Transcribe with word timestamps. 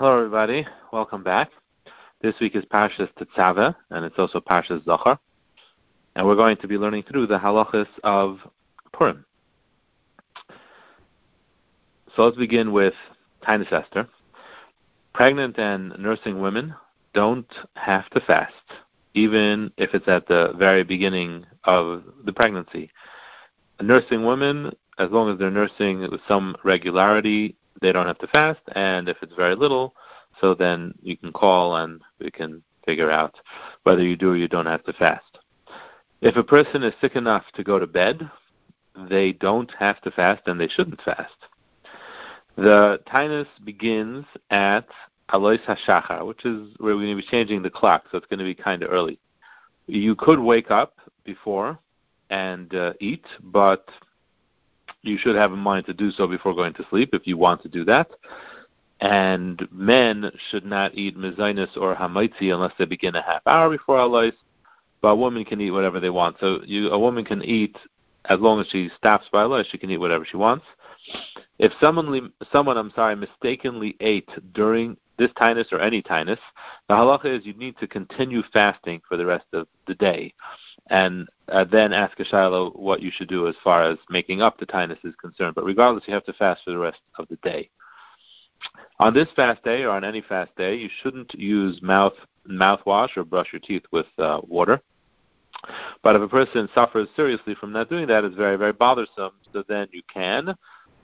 Hello, 0.00 0.16
everybody. 0.16 0.66
Welcome 0.94 1.22
back. 1.22 1.50
This 2.22 2.34
week 2.40 2.56
is 2.56 2.64
Parshas 2.64 3.10
Tetzaveh, 3.18 3.76
and 3.90 4.02
it's 4.02 4.18
also 4.18 4.40
Parshas 4.40 4.82
Zachor. 4.86 5.18
And 6.16 6.26
we're 6.26 6.36
going 6.36 6.56
to 6.56 6.66
be 6.66 6.78
learning 6.78 7.02
through 7.02 7.26
the 7.26 7.38
halachas 7.38 7.86
of 8.02 8.38
Purim. 8.94 9.26
So 12.16 12.22
let's 12.22 12.38
begin 12.38 12.72
with 12.72 12.94
Tainus 13.46 13.70
Esther. 13.70 14.08
Pregnant 15.12 15.58
and 15.58 15.92
nursing 15.98 16.40
women 16.40 16.74
don't 17.12 17.52
have 17.76 18.08
to 18.12 18.20
fast, 18.20 18.54
even 19.12 19.70
if 19.76 19.92
it's 19.92 20.08
at 20.08 20.26
the 20.28 20.54
very 20.56 20.82
beginning 20.82 21.44
of 21.64 22.04
the 22.24 22.32
pregnancy. 22.32 22.90
Nursing 23.82 24.24
women, 24.24 24.72
as 24.98 25.10
long 25.10 25.30
as 25.30 25.38
they're 25.38 25.50
nursing 25.50 26.00
with 26.10 26.22
some 26.26 26.56
regularity, 26.64 27.58
they 27.80 27.92
don't 27.92 28.06
have 28.06 28.18
to 28.18 28.26
fast, 28.28 28.60
and 28.74 29.08
if 29.08 29.16
it's 29.22 29.34
very 29.34 29.54
little, 29.54 29.94
so 30.40 30.54
then 30.54 30.94
you 31.02 31.16
can 31.16 31.32
call 31.32 31.76
and 31.76 32.00
we 32.18 32.30
can 32.30 32.62
figure 32.84 33.10
out 33.10 33.34
whether 33.82 34.02
you 34.02 34.16
do 34.16 34.32
or 34.32 34.36
you 34.36 34.48
don't 34.48 34.66
have 34.66 34.84
to 34.84 34.92
fast. 34.92 35.38
If 36.20 36.36
a 36.36 36.44
person 36.44 36.82
is 36.82 36.94
sick 37.00 37.16
enough 37.16 37.44
to 37.54 37.64
go 37.64 37.78
to 37.78 37.86
bed, 37.86 38.30
they 39.08 39.32
don't 39.32 39.70
have 39.78 40.00
to 40.02 40.10
fast 40.10 40.42
and 40.46 40.60
they 40.60 40.68
shouldn't 40.68 41.00
fast. 41.02 41.34
The 42.56 43.00
Tainus 43.06 43.46
begins 43.64 44.26
at 44.50 44.86
Alois 45.30 45.58
HaShachar, 45.66 46.26
which 46.26 46.44
is 46.44 46.68
where 46.78 46.94
we're 46.94 47.04
going 47.04 47.16
to 47.16 47.22
be 47.22 47.28
changing 47.30 47.62
the 47.62 47.70
clock, 47.70 48.04
so 48.10 48.18
it's 48.18 48.26
going 48.26 48.38
to 48.38 48.44
be 48.44 48.54
kind 48.54 48.82
of 48.82 48.90
early. 48.90 49.18
You 49.86 50.14
could 50.14 50.38
wake 50.38 50.70
up 50.70 50.94
before 51.24 51.78
and 52.28 52.74
uh, 52.74 52.92
eat, 53.00 53.24
but 53.42 53.88
you 55.02 55.18
should 55.18 55.36
have 55.36 55.52
in 55.52 55.58
mind 55.58 55.86
to 55.86 55.94
do 55.94 56.10
so 56.10 56.26
before 56.26 56.54
going 56.54 56.74
to 56.74 56.86
sleep 56.90 57.10
if 57.12 57.26
you 57.26 57.36
want 57.36 57.62
to 57.62 57.68
do 57.68 57.84
that. 57.84 58.10
And 59.00 59.66
men 59.72 60.30
should 60.50 60.64
not 60.64 60.94
eat 60.94 61.16
mezainis 61.16 61.76
or 61.76 61.94
hamaitzi 61.94 62.52
unless 62.52 62.72
they 62.78 62.84
begin 62.84 63.14
a 63.14 63.22
half 63.22 63.42
hour 63.46 63.70
before 63.70 63.98
Alois. 63.98 64.32
But 65.00 65.08
a 65.08 65.16
woman 65.16 65.46
can 65.46 65.60
eat 65.60 65.70
whatever 65.70 66.00
they 66.00 66.10
want. 66.10 66.36
So 66.40 66.60
you, 66.66 66.90
a 66.90 66.98
woman 66.98 67.24
can 67.24 67.42
eat 67.42 67.76
as 68.26 68.38
long 68.40 68.60
as 68.60 68.66
she 68.68 68.90
stops 68.98 69.26
by 69.32 69.42
Alois. 69.42 69.64
She 69.70 69.78
can 69.78 69.90
eat 69.90 69.98
whatever 69.98 70.26
she 70.30 70.36
wants. 70.36 70.66
If 71.58 71.72
someone, 71.80 72.32
someone, 72.52 72.76
I'm 72.76 72.92
sorry, 72.94 73.16
mistakenly 73.16 73.96
ate 74.00 74.28
during 74.52 74.98
this 75.16 75.30
tainus 75.32 75.72
or 75.72 75.80
any 75.80 76.02
tainus, 76.02 76.38
the 76.88 76.94
halacha 76.94 77.38
is 77.38 77.46
you 77.46 77.54
need 77.54 77.78
to 77.78 77.86
continue 77.86 78.42
fasting 78.52 79.00
for 79.08 79.16
the 79.16 79.24
rest 79.24 79.46
of 79.54 79.66
the 79.86 79.94
day 79.94 80.34
and 80.90 81.28
uh, 81.50 81.64
then 81.64 81.92
ask 81.92 82.18
a 82.20 82.24
shiloh 82.24 82.70
what 82.70 83.02
you 83.02 83.10
should 83.12 83.28
do 83.28 83.46
as 83.48 83.54
far 83.62 83.82
as 83.82 83.98
making 84.08 84.42
up 84.42 84.58
the 84.58 84.66
tainus 84.66 85.04
is 85.04 85.14
concerned. 85.20 85.54
But 85.54 85.64
regardless, 85.64 86.04
you 86.06 86.14
have 86.14 86.24
to 86.24 86.32
fast 86.32 86.62
for 86.64 86.70
the 86.70 86.78
rest 86.78 87.00
of 87.18 87.28
the 87.28 87.36
day. 87.36 87.70
On 88.98 89.14
this 89.14 89.28
fast 89.34 89.62
day 89.64 89.82
or 89.82 89.90
on 89.90 90.04
any 90.04 90.20
fast 90.20 90.54
day, 90.56 90.76
you 90.76 90.88
shouldn't 91.02 91.34
use 91.34 91.80
mouth 91.82 92.12
mouthwash 92.48 93.16
or 93.16 93.24
brush 93.24 93.48
your 93.52 93.60
teeth 93.60 93.84
with 93.92 94.06
uh, 94.18 94.40
water. 94.46 94.80
But 96.02 96.16
if 96.16 96.22
a 96.22 96.28
person 96.28 96.68
suffers 96.74 97.08
seriously 97.16 97.54
from 97.54 97.72
not 97.72 97.90
doing 97.90 98.06
that, 98.08 98.24
it's 98.24 98.36
very, 98.36 98.56
very 98.56 98.72
bothersome. 98.72 99.32
So 99.52 99.62
then 99.68 99.88
you 99.92 100.02
can, 100.12 100.54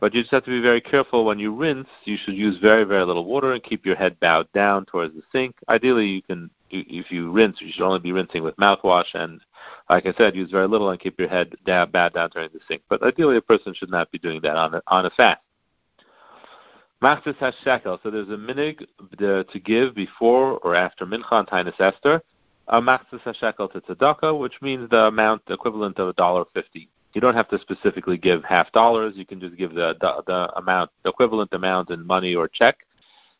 but 0.01 0.15
you 0.15 0.23
just 0.23 0.33
have 0.33 0.45
to 0.45 0.51
be 0.51 0.63
very 0.63 0.81
careful 0.81 1.25
when 1.25 1.39
you 1.39 1.55
rinse. 1.55 1.89
You 2.05 2.17
should 2.23 2.35
use 2.35 2.59
very, 2.59 2.85
very 2.85 3.05
little 3.05 3.25
water 3.25 3.53
and 3.53 3.63
keep 3.63 3.85
your 3.85 3.97
head 3.97 4.19
bowed 4.21 4.51
down 4.53 4.87
towards 4.87 5.15
the 5.15 5.23
sink. 5.33 5.57
Ideally, 5.69 6.07
you 6.07 6.23
can, 6.23 6.51
if 6.71 7.11
you 7.11 7.31
rinse, 7.31 7.61
you 7.61 7.71
should 7.73 7.85
only 7.85 8.01
be 8.01 8.13
rinsing 8.13 8.43
with 8.43 8.57
mouthwash 8.57 9.15
and 9.15 9.41
like 9.89 10.07
I 10.07 10.13
said, 10.17 10.35
use 10.35 10.51
very 10.51 10.67
little 10.67 10.91
and 10.91 11.01
keep 11.01 11.19
your 11.19 11.29
head 11.29 11.55
down, 11.65 11.91
bad 11.91 12.15
down 12.15 12.31
during 12.31 12.51
the 12.53 12.61
sink. 12.67 12.83
But 12.89 13.03
ideally, 13.03 13.37
a 13.37 13.43
person 13.43 13.75
should 13.75 13.91
not 13.91 14.11
be 14.11 14.19
doing 14.19 14.41
that 14.43 14.57
on 14.57 14.75
a, 14.75 14.83
on 14.87 15.07
a 15.07 15.11
fast. 15.11 15.41
Machtzis 17.03 17.37
Hashekel. 17.37 18.03
So 18.03 18.11
there's 18.11 18.29
a 18.29 18.37
minig 18.37 18.87
to 19.19 19.61
give 19.61 19.95
before 19.95 20.59
or 20.59 20.75
after 20.75 21.07
mincha 21.07 21.33
and 21.33 21.47
tainus 21.47 21.81
Esther. 21.81 22.23
A 22.69 22.81
machtzis 22.81 23.23
hashekel 23.23 23.71
to 23.73 23.81
tzedakah, 23.81 24.37
which 24.39 24.55
means 24.61 24.91
the 24.91 25.05
amount 25.05 25.43
equivalent 25.49 25.99
of 25.99 26.09
a 26.09 26.13
dollar 26.15 26.45
fifty. 26.53 26.89
You 27.13 27.21
don't 27.21 27.37
have 27.37 27.49
to 27.51 27.61
specifically 27.61 28.19
give 28.19 28.43
half 28.43 28.73
dollars. 28.73 29.15
You 29.17 29.25
can 29.25 29.39
just 29.39 29.57
give 29.57 29.73
the, 29.73 29.95
the 30.01 30.23
the 30.27 30.59
amount, 30.59 30.91
the 31.05 31.11
equivalent 31.11 31.53
amount 31.53 31.91
in 31.91 32.05
money 32.05 32.35
or 32.35 32.49
check. 32.49 32.79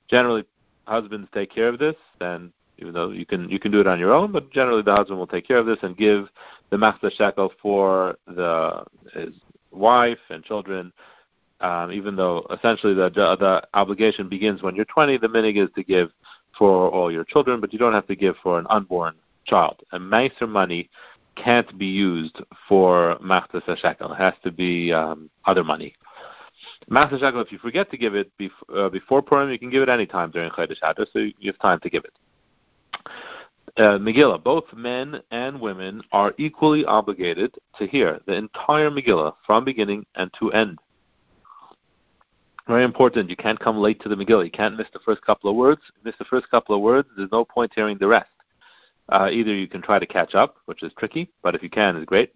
Generally, 0.09 0.45
husbands 0.85 1.29
take 1.35 1.51
care 1.51 1.69
of 1.69 1.81
this, 1.81 1.97
and 2.21 2.53
even 2.79 2.93
though 2.93 3.11
you 3.11 3.25
can 3.25 3.49
you 3.49 3.59
can 3.59 3.73
do 3.73 3.81
it 3.81 3.87
on 3.87 3.99
your 3.99 4.13
own, 4.13 4.33
but 4.33 4.51
generally 4.53 4.83
the 4.83 4.95
husband 4.95 5.19
will 5.19 5.27
take 5.27 5.47
care 5.47 5.59
of 5.59 5.67
this 5.67 5.79
and 5.83 5.97
give 5.97 6.29
the 6.71 6.79
master 6.79 7.11
shekel 7.17 7.53
for 7.63 8.17
the 8.27 8.85
his 9.13 9.35
wife 9.71 10.19
and 10.31 10.45
children. 10.45 10.93
Um, 11.61 11.91
even 11.91 12.17
though 12.17 12.47
essentially 12.51 12.93
the, 12.93 13.09
the 13.09 13.37
the 13.37 13.63
obligation 13.73 14.29
begins 14.29 14.63
when 14.63 14.77
you're 14.77 14.85
20, 14.85 15.17
the 15.19 15.27
minig 15.27 15.63
is 15.63 15.71
to 15.75 15.83
give 15.83 16.11
for 16.59 16.91
all 16.91 17.11
your 17.11 17.25
children, 17.25 17.61
but 17.61 17.73
you 17.73 17.79
don't 17.79 17.95
have 17.95 18.07
to 18.09 18.17
give 18.17 18.37
for 18.43 18.59
an 18.59 18.67
unborn 18.69 19.15
child. 19.47 19.83
And 19.93 20.11
meiser 20.11 20.49
money 20.49 20.91
can't 21.35 21.79
be 21.79 21.87
used 21.87 22.43
for 22.69 23.17
machzas 23.23 23.79
shekel. 23.79 24.13
It 24.13 24.17
has 24.17 24.35
to 24.45 24.53
be 24.53 24.93
um, 24.93 25.31
other 25.47 25.65
money. 25.65 25.95
Machzas 26.91 27.21
shekel, 27.21 27.41
if 27.41 27.53
you 27.53 27.59
forget 27.59 27.91
to 27.91 27.97
give 27.97 28.15
it 28.15 28.31
uh, 28.75 28.91
before 28.91 29.23
Purim, 29.23 29.51
you 29.51 29.59
can 29.59 29.71
give 29.71 29.83
it 29.83 29.89
any 29.89 30.07
time 30.07 30.31
during 30.31 30.51
Chodesh 30.51 30.79
Adar, 30.83 31.07
so 31.11 31.21
you 31.21 31.33
have 31.47 31.59
time 31.59 31.81
to 31.81 31.91
give 31.91 32.05
it 32.05 32.13
uh, 33.77 33.99
Megillah, 33.99 34.43
both 34.43 34.65
men 34.75 35.21
and 35.31 35.61
women 35.61 36.03
are 36.13 36.35
equally 36.39 36.85
obligated 36.85 37.55
to 37.79 37.87
hear 37.87 38.21
the 38.27 38.35
entire 38.35 38.91
Megillah 38.91 39.35
from 39.45 39.65
beginning 39.65 40.07
and 40.15 40.31
to 40.39 40.53
end. 40.53 40.79
Very 42.67 42.85
important. 42.85 43.31
You 43.31 43.37
can't 43.37 43.61
come 43.61 43.77
late 43.77 44.01
to 44.03 44.09
the 44.09 44.17
Megillah. 44.17 44.45
You 44.45 44.51
can't 44.51 44.77
miss 44.77 44.89
the 44.93 44.99
first 45.01 45.23
couple 45.23 45.51
of 45.51 45.57
words. 45.57 45.83
Miss 46.05 46.15
the 46.19 46.25
first 46.25 46.51
couple 46.51 46.75
of 46.75 46.81
words, 46.81 47.09
there's 47.17 47.31
no 47.31 47.45
point 47.45 47.73
hearing 47.75 47.97
the 47.99 48.09
rest. 48.09 48.31
Uh, 49.09 49.29
either 49.31 49.55
you 49.55 49.69
can 49.69 49.83
try 49.83 50.01
to 50.01 50.07
catch 50.07 50.35
up, 50.35 50.57
which 50.65 50.83
is 50.83 50.93
tricky, 50.99 51.31
but 51.43 51.55
if 51.55 51.63
you 51.63 51.71
can, 51.71 51.95
it's 51.97 52.07
great. 52.07 52.33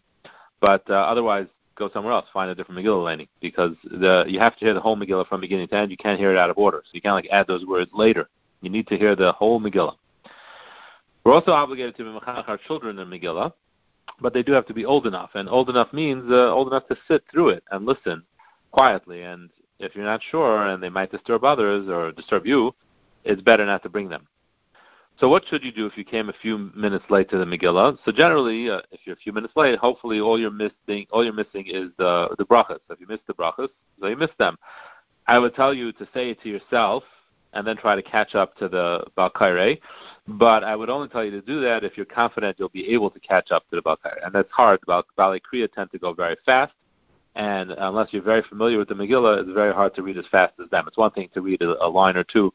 But 0.60 0.88
uh, 0.88 0.94
otherwise, 0.94 1.47
go 1.75 1.91
somewhere 1.92 2.12
else, 2.12 2.26
find 2.32 2.48
a 2.48 2.54
different 2.54 2.81
Megillah 2.81 3.02
leining, 3.02 3.28
because 3.41 3.75
the, 3.82 4.25
you 4.28 4.38
have 4.38 4.56
to 4.58 4.64
hear 4.64 4.75
the 4.75 4.81
whole 4.81 4.97
Megillah 4.97 5.26
from 5.26 5.41
beginning 5.41 5.66
to 5.69 5.75
end. 5.75 5.91
You 5.91 5.97
can't 5.97 6.20
hear 6.20 6.31
it 6.31 6.38
out 6.38 6.50
of 6.50 6.58
order, 6.58 6.82
so 6.84 6.91
you 6.92 7.00
can't 7.00 7.14
like 7.14 7.28
add 7.32 7.48
those 7.48 7.64
words 7.66 7.91
later. 7.92 8.28
You 8.60 8.70
need 8.70 8.87
to 8.88 8.97
hear 8.97 9.16
the 9.16 9.32
whole 9.32 9.60
Megillah. 9.60 9.97
We're 11.25 11.34
also 11.34 11.53
obligated 11.53 11.97
to 11.97 12.03
mechanech 12.04 12.48
our 12.48 12.56
children 12.56 12.98
in 12.98 13.08
Megillah, 13.08 13.53
but 14.20 14.32
they 14.32 14.42
do 14.42 14.53
have 14.53 14.66
to 14.66 14.75
be 14.75 14.84
old 14.84 15.06
enough, 15.06 15.31
and 15.34 15.48
old 15.48 15.69
enough 15.69 15.92
means 15.92 16.25
uh, 16.31 16.53
old 16.53 16.69
enough 16.69 16.86
to 16.88 16.97
sit 17.08 17.25
through 17.31 17.50
it 17.50 17.64
and 17.70 17.84
listen 17.84 18.22
quietly. 18.70 19.22
And 19.22 19.50
if 19.78 19.94
you're 19.94 20.04
not 20.04 20.22
sure, 20.31 20.66
and 20.66 20.82
they 20.82 20.88
might 20.88 21.10
disturb 21.10 21.44
others 21.44 21.88
or 21.88 22.12
disturb 22.12 22.47
you, 22.47 22.75
it's 23.25 23.42
better 23.42 23.66
not 23.66 23.82
to 23.82 23.88
bring 23.88 24.08
them. 24.08 24.26
So 25.19 25.28
what 25.28 25.44
should 25.47 25.62
you 25.62 25.72
do 25.72 25.84
if 25.84 25.98
you 25.98 26.04
came 26.04 26.31
a 26.31 26.34
few 26.41 26.70
minutes 26.75 27.04
late 27.10 27.28
to 27.28 27.37
the 27.37 27.44
Megillah? 27.44 27.98
So 28.06 28.12
generally, 28.12 28.70
uh, 28.70 28.81
if 28.91 29.00
you're 29.04 29.16
a 29.16 29.19
few 29.19 29.34
minutes 29.34 29.52
late, 29.54 29.78
hopefully 29.78 30.19
all 30.20 30.41
you're 30.41 30.50
missing, 30.50 31.06
all 31.10 31.22
you're 31.22 31.34
missing 31.34 31.66
is 31.66 31.91
the 31.98 32.34
the 32.38 32.47
brachas. 32.47 32.78
So 32.88 32.94
if 32.94 33.00
you 33.00 33.06
miss 33.06 33.20
the 33.26 33.34
brachas, 33.34 33.69
so 34.00 34.06
you 34.06 34.16
miss 34.16 34.31
them. 34.38 34.56
I 35.26 35.38
would 35.38 35.54
tell 35.54 35.75
you 35.75 35.92
to 35.92 36.08
say 36.14 36.31
it 36.31 36.41
to 36.42 36.48
yourself 36.48 37.04
and 37.53 37.66
then 37.66 37.77
try 37.77 37.97
to 37.97 38.03
catch 38.03 38.34
up 38.34 38.56
to 38.59 38.69
the 38.69 39.05
Balkaire. 39.16 39.78
But 40.28 40.65
I 40.65 40.77
would 40.77 40.91
only 40.91 41.09
tell 41.09 41.25
you 41.25 41.31
to 41.33 41.41
do 41.41 41.61
that 41.62 41.84
if 41.84 41.97
you're 41.97 42.06
confident 42.06 42.56
you'll 42.59 42.69
be 42.69 42.88
able 42.93 43.11
to 43.11 43.21
catch 43.21 43.50
up 43.50 43.69
to 43.71 43.77
the 43.77 43.83
Balkaire. 43.83 44.25
And 44.25 44.34
that's 44.34 44.50
hard. 44.50 44.81
Balei 44.87 45.41
Kriya 45.41 45.72
tend 45.72 45.91
to 45.93 45.99
go 45.99 46.12
very 46.12 46.37
fast. 46.47 46.72
And 47.37 47.71
unless 47.71 48.09
you're 48.12 48.22
very 48.22 48.43
familiar 48.49 48.78
with 48.78 48.88
the 48.88 48.94
Megillah, 48.94 49.43
it's 49.43 49.53
very 49.53 49.72
hard 49.72 49.94
to 49.94 50.03
read 50.03 50.19
as 50.19 50.27
fast 50.31 50.55
as 50.62 50.69
them. 50.71 50.87
It's 50.88 50.99
one 50.99 51.12
thing 51.12 51.28
to 51.34 51.41
read 51.41 51.62
a, 51.62 51.84
a 51.84 51.88
line 51.88 52.16
or 52.16 52.25
two, 52.25 52.53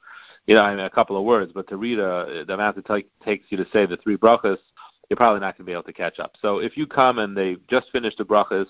you 0.47 0.53
know, 0.53 0.61
I 0.61 0.75
mean, 0.75 0.83
a 0.83 0.89
couple 0.89 1.17
of 1.17 1.23
words, 1.23 1.51
but 1.56 1.67
to 1.69 1.77
read 1.77 1.97
a, 1.97 2.44
the 2.45 2.53
amount 2.53 2.77
it 2.77 2.85
t- 2.85 3.07
takes 3.23 3.45
you 3.50 3.57
to 3.57 3.66
say 3.72 3.85
the 3.85 3.97
three 3.97 4.17
brachas, 4.17 4.57
you're 5.09 5.17
probably 5.17 5.39
not 5.39 5.57
going 5.57 5.66
to 5.66 5.69
be 5.69 5.72
able 5.72 5.83
to 5.83 5.94
catch 5.94 6.19
up. 6.19 6.33
So 6.41 6.59
if 6.59 6.75
you 6.75 6.88
come 6.88 7.19
and 7.19 7.38
they 7.38 7.56
just 7.69 7.89
finished 7.91 8.17
the 8.17 8.25
brachas, 8.25 8.67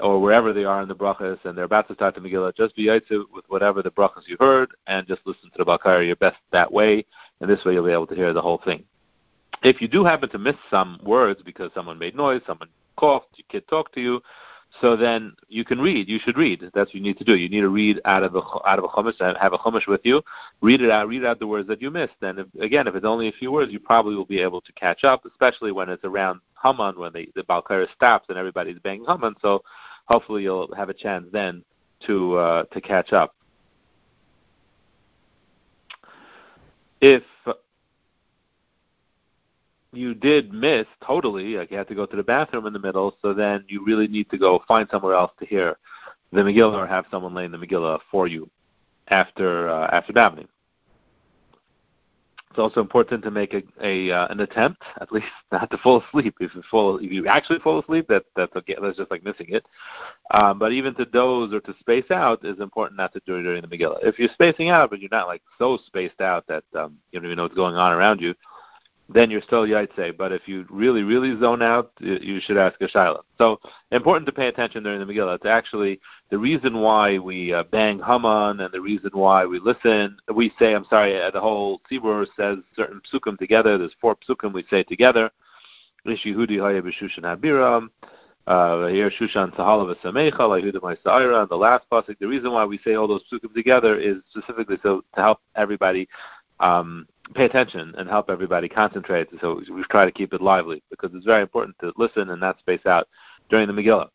or 0.00 0.20
wherever 0.20 0.52
they 0.52 0.64
are 0.64 0.82
in 0.82 0.88
the 0.88 0.94
brachas, 0.94 1.42
and 1.44 1.56
they're 1.56 1.64
about 1.64 1.88
to 1.88 1.94
start 1.94 2.14
the 2.14 2.20
Megillah, 2.20 2.54
just 2.54 2.76
be 2.76 2.86
yaitzu 2.86 3.24
with 3.32 3.44
whatever 3.48 3.82
the 3.82 3.90
brachas 3.90 4.26
you 4.26 4.36
heard, 4.38 4.70
and 4.86 5.06
just 5.06 5.22
listen 5.24 5.50
to 5.50 5.58
the 5.58 5.64
Bakar 5.64 6.02
your 6.02 6.16
best 6.16 6.36
that 6.52 6.70
way, 6.70 7.04
and 7.40 7.48
this 7.48 7.64
way 7.64 7.72
you'll 7.72 7.86
be 7.86 7.92
able 7.92 8.06
to 8.06 8.14
hear 8.14 8.32
the 8.32 8.42
whole 8.42 8.60
thing. 8.64 8.84
If 9.62 9.80
you 9.80 9.88
do 9.88 10.04
happen 10.04 10.28
to 10.30 10.38
miss 10.38 10.56
some 10.70 11.00
words 11.02 11.40
because 11.44 11.70
someone 11.74 11.98
made 11.98 12.14
noise, 12.14 12.42
someone 12.46 12.68
coughed, 12.96 13.28
your 13.36 13.46
kid 13.48 13.66
talked 13.68 13.94
to 13.94 14.00
you, 14.00 14.20
so 14.80 14.96
then 14.96 15.34
you 15.48 15.64
can 15.64 15.80
read. 15.80 16.08
You 16.08 16.18
should 16.22 16.36
read. 16.36 16.60
That's 16.60 16.88
what 16.88 16.94
you 16.94 17.00
need 17.00 17.18
to 17.18 17.24
do. 17.24 17.36
You 17.36 17.48
need 17.48 17.60
to 17.60 17.68
read 17.68 18.00
out 18.04 18.22
of 18.22 18.34
a 18.34 18.42
out 18.66 18.78
of 18.78 18.84
a 18.84 18.88
chumash. 18.88 19.20
Uh, 19.20 19.34
have 19.40 19.52
a 19.52 19.58
chumash 19.58 19.86
with 19.86 20.02
you. 20.04 20.22
Read 20.60 20.82
it 20.82 20.90
out. 20.90 21.08
Read 21.08 21.24
out 21.24 21.38
the 21.38 21.46
words 21.46 21.68
that 21.68 21.80
you 21.80 21.90
missed. 21.90 22.16
And 22.20 22.40
if, 22.40 22.46
again, 22.60 22.86
if 22.86 22.94
it's 22.94 23.06
only 23.06 23.28
a 23.28 23.32
few 23.32 23.50
words, 23.52 23.72
you 23.72 23.80
probably 23.80 24.14
will 24.14 24.26
be 24.26 24.40
able 24.40 24.60
to 24.60 24.72
catch 24.72 25.04
up. 25.04 25.24
Especially 25.24 25.72
when 25.72 25.88
it's 25.88 26.04
around 26.04 26.40
Haman, 26.62 26.98
when 26.98 27.12
the 27.12 27.30
the 27.34 27.44
Balkara 27.44 27.86
stops 27.94 28.26
and 28.28 28.36
everybody's 28.36 28.78
banging 28.80 29.06
Haman. 29.06 29.34
So 29.40 29.62
hopefully 30.06 30.42
you'll 30.42 30.74
have 30.74 30.88
a 30.88 30.94
chance 30.94 31.26
then 31.32 31.62
to 32.06 32.36
uh, 32.36 32.62
to 32.64 32.80
catch 32.80 33.12
up. 33.12 33.34
If 37.00 37.22
you 39.92 40.14
did 40.14 40.52
miss 40.52 40.86
totally, 41.06 41.56
like 41.56 41.70
you 41.70 41.76
had 41.76 41.88
to 41.88 41.94
go 41.94 42.06
to 42.06 42.16
the 42.16 42.22
bathroom 42.22 42.66
in 42.66 42.72
the 42.72 42.78
middle, 42.78 43.16
so 43.22 43.32
then 43.32 43.64
you 43.68 43.84
really 43.84 44.08
need 44.08 44.30
to 44.30 44.38
go 44.38 44.62
find 44.68 44.88
somewhere 44.90 45.14
else 45.14 45.32
to 45.40 45.46
hear 45.46 45.76
the 46.32 46.40
Megillah 46.40 46.84
or 46.84 46.86
have 46.86 47.06
someone 47.10 47.34
laying 47.34 47.50
the 47.50 47.58
Megillah 47.58 48.00
for 48.10 48.26
you 48.26 48.48
after 49.08 49.68
uh, 49.68 49.88
after 49.92 50.12
davening. 50.12 50.48
It's 52.56 52.62
also 52.62 52.80
important 52.80 53.22
to 53.24 53.30
make 53.30 53.52
a, 53.52 53.62
a 53.82 54.10
uh, 54.10 54.28
an 54.28 54.40
attempt, 54.40 54.82
at 55.02 55.12
least 55.12 55.26
not 55.52 55.70
to 55.70 55.76
fall 55.76 56.02
asleep. 56.02 56.36
If 56.40 56.54
you 56.54 56.62
fall, 56.70 56.96
if 56.96 57.12
you 57.12 57.26
actually 57.26 57.58
fall 57.58 57.80
asleep, 57.80 58.08
that 58.08 58.24
that's 58.34 58.56
okay. 58.56 58.76
That's 58.80 58.96
just 58.96 59.10
like 59.10 59.22
missing 59.22 59.48
it. 59.50 59.66
Um, 60.30 60.58
but 60.58 60.72
even 60.72 60.94
to 60.94 61.04
doze 61.04 61.52
or 61.52 61.60
to 61.60 61.74
space 61.80 62.10
out 62.10 62.46
is 62.46 62.58
important 62.58 62.96
not 62.96 63.12
to 63.12 63.20
do 63.26 63.36
it 63.36 63.42
during 63.42 63.60
the 63.60 63.68
Megillah. 63.68 63.98
If 64.00 64.18
you're 64.18 64.30
spacing 64.32 64.70
out, 64.70 64.88
but 64.88 65.00
you're 65.00 65.10
not 65.12 65.26
like 65.26 65.42
so 65.58 65.78
spaced 65.86 66.22
out 66.22 66.46
that 66.46 66.64
um, 66.74 66.96
you 67.12 67.20
don't 67.20 67.26
even 67.26 67.36
know 67.36 67.42
what's 67.42 67.54
going 67.54 67.76
on 67.76 67.92
around 67.92 68.22
you, 68.22 68.34
then 69.08 69.30
you're 69.30 69.42
still 69.42 69.66
Yaitse. 69.66 70.16
But 70.16 70.32
if 70.32 70.42
you 70.46 70.66
really, 70.68 71.02
really 71.02 71.38
zone 71.38 71.62
out, 71.62 71.92
you 72.00 72.40
should 72.40 72.56
ask 72.56 72.80
a 72.80 72.88
Shaila. 72.88 73.20
So 73.38 73.60
important 73.92 74.26
to 74.26 74.32
pay 74.32 74.48
attention 74.48 74.82
during 74.82 74.98
the 74.98 75.12
Megillah. 75.12 75.36
It's 75.36 75.46
actually 75.46 76.00
the 76.30 76.38
reason 76.38 76.80
why 76.80 77.18
we 77.18 77.52
uh, 77.52 77.64
bang 77.64 78.00
Haman 78.04 78.60
and 78.60 78.72
the 78.72 78.80
reason 78.80 79.10
why 79.12 79.46
we 79.46 79.60
listen. 79.60 80.16
We 80.34 80.52
say, 80.58 80.74
I'm 80.74 80.86
sorry, 80.90 81.20
uh, 81.20 81.30
the 81.30 81.40
whole 81.40 81.80
Tzibur 81.90 82.26
says 82.36 82.58
certain 82.74 83.00
psukim 83.12 83.38
together. 83.38 83.78
There's 83.78 83.94
four 84.00 84.16
psukim 84.16 84.52
we 84.52 84.64
say 84.68 84.82
together. 84.82 85.30
Ish 86.04 86.24
Yehudi 86.24 86.60
Haya 86.60 86.82
B'Shushan 86.82 87.24
Habiram. 87.24 87.90
Uh, 88.46 88.86
Shushan 89.20 89.52
and 89.58 91.48
the 91.50 91.56
last 91.56 91.84
pasuk. 91.90 92.16
The 92.20 92.28
reason 92.28 92.52
why 92.52 92.64
we 92.64 92.78
say 92.84 92.94
all 92.94 93.08
those 93.08 93.24
psukim 93.32 93.52
together 93.54 93.98
is 93.98 94.18
specifically 94.30 94.78
so 94.84 95.02
to 95.16 95.20
help 95.20 95.40
everybody 95.56 96.08
um, 96.60 97.06
pay 97.34 97.44
attention 97.44 97.94
and 97.96 98.08
help 98.08 98.30
everybody 98.30 98.68
concentrate. 98.68 99.28
So 99.40 99.62
we 99.70 99.82
try 99.84 100.04
to 100.04 100.12
keep 100.12 100.32
it 100.32 100.40
lively 100.40 100.82
because 100.90 101.10
it's 101.14 101.24
very 101.24 101.42
important 101.42 101.76
to 101.80 101.92
listen 101.96 102.30
and 102.30 102.40
not 102.40 102.58
space 102.58 102.84
out 102.86 103.08
during 103.50 103.66
the 103.66 103.72
Megillah. 103.72 104.08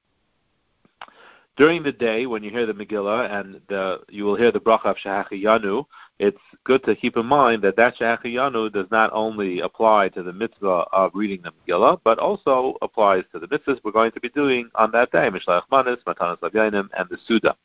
During 1.58 1.84
the 1.84 1.92
day, 1.92 2.26
when 2.26 2.44
you 2.44 2.50
hear 2.50 2.66
the 2.66 2.74
Megillah 2.74 3.30
and 3.30 3.60
the, 3.68 4.00
you 4.10 4.24
will 4.24 4.36
hear 4.36 4.52
the 4.52 4.60
bracha 4.60 4.86
of 4.86 4.96
Shehachiyanu, 4.96 5.86
it's 6.18 6.40
good 6.64 6.84
to 6.86 6.96
keep 6.96 7.18
in 7.18 7.26
mind 7.26 7.62
that 7.64 7.76
that 7.76 7.98
Shehachiyanu 7.98 8.72
does 8.72 8.88
not 8.90 9.12
only 9.14 9.60
apply 9.60 10.10
to 10.10 10.24
the 10.24 10.32
mitzvah 10.32 10.86
of 10.94 11.12
reading 11.14 11.42
the 11.44 11.52
Megillah, 11.52 12.00
but 12.04 12.20
also 12.20 12.78
applies 12.82 13.26
to 13.34 13.40
the 13.40 13.48
mitzvahs 13.48 13.80
we're 13.84 13.92
going 13.92 14.14
to 14.14 14.22
be 14.22 14.30
doing 14.30 14.70
on 14.76 14.92
that 14.92 15.12
day, 15.12 15.30
Mishlach 15.30 15.64
Manis, 15.70 16.00
Matanas 16.08 16.40
Lavyanim, 16.40 16.88
and 16.98 17.10
the 17.10 17.18
Suda. 17.28 17.56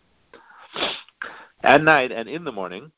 At 1.63 1.83
night 1.83 2.13
and 2.13 2.29
in 2.29 2.45
the 2.45 2.53
morning, 2.53 2.91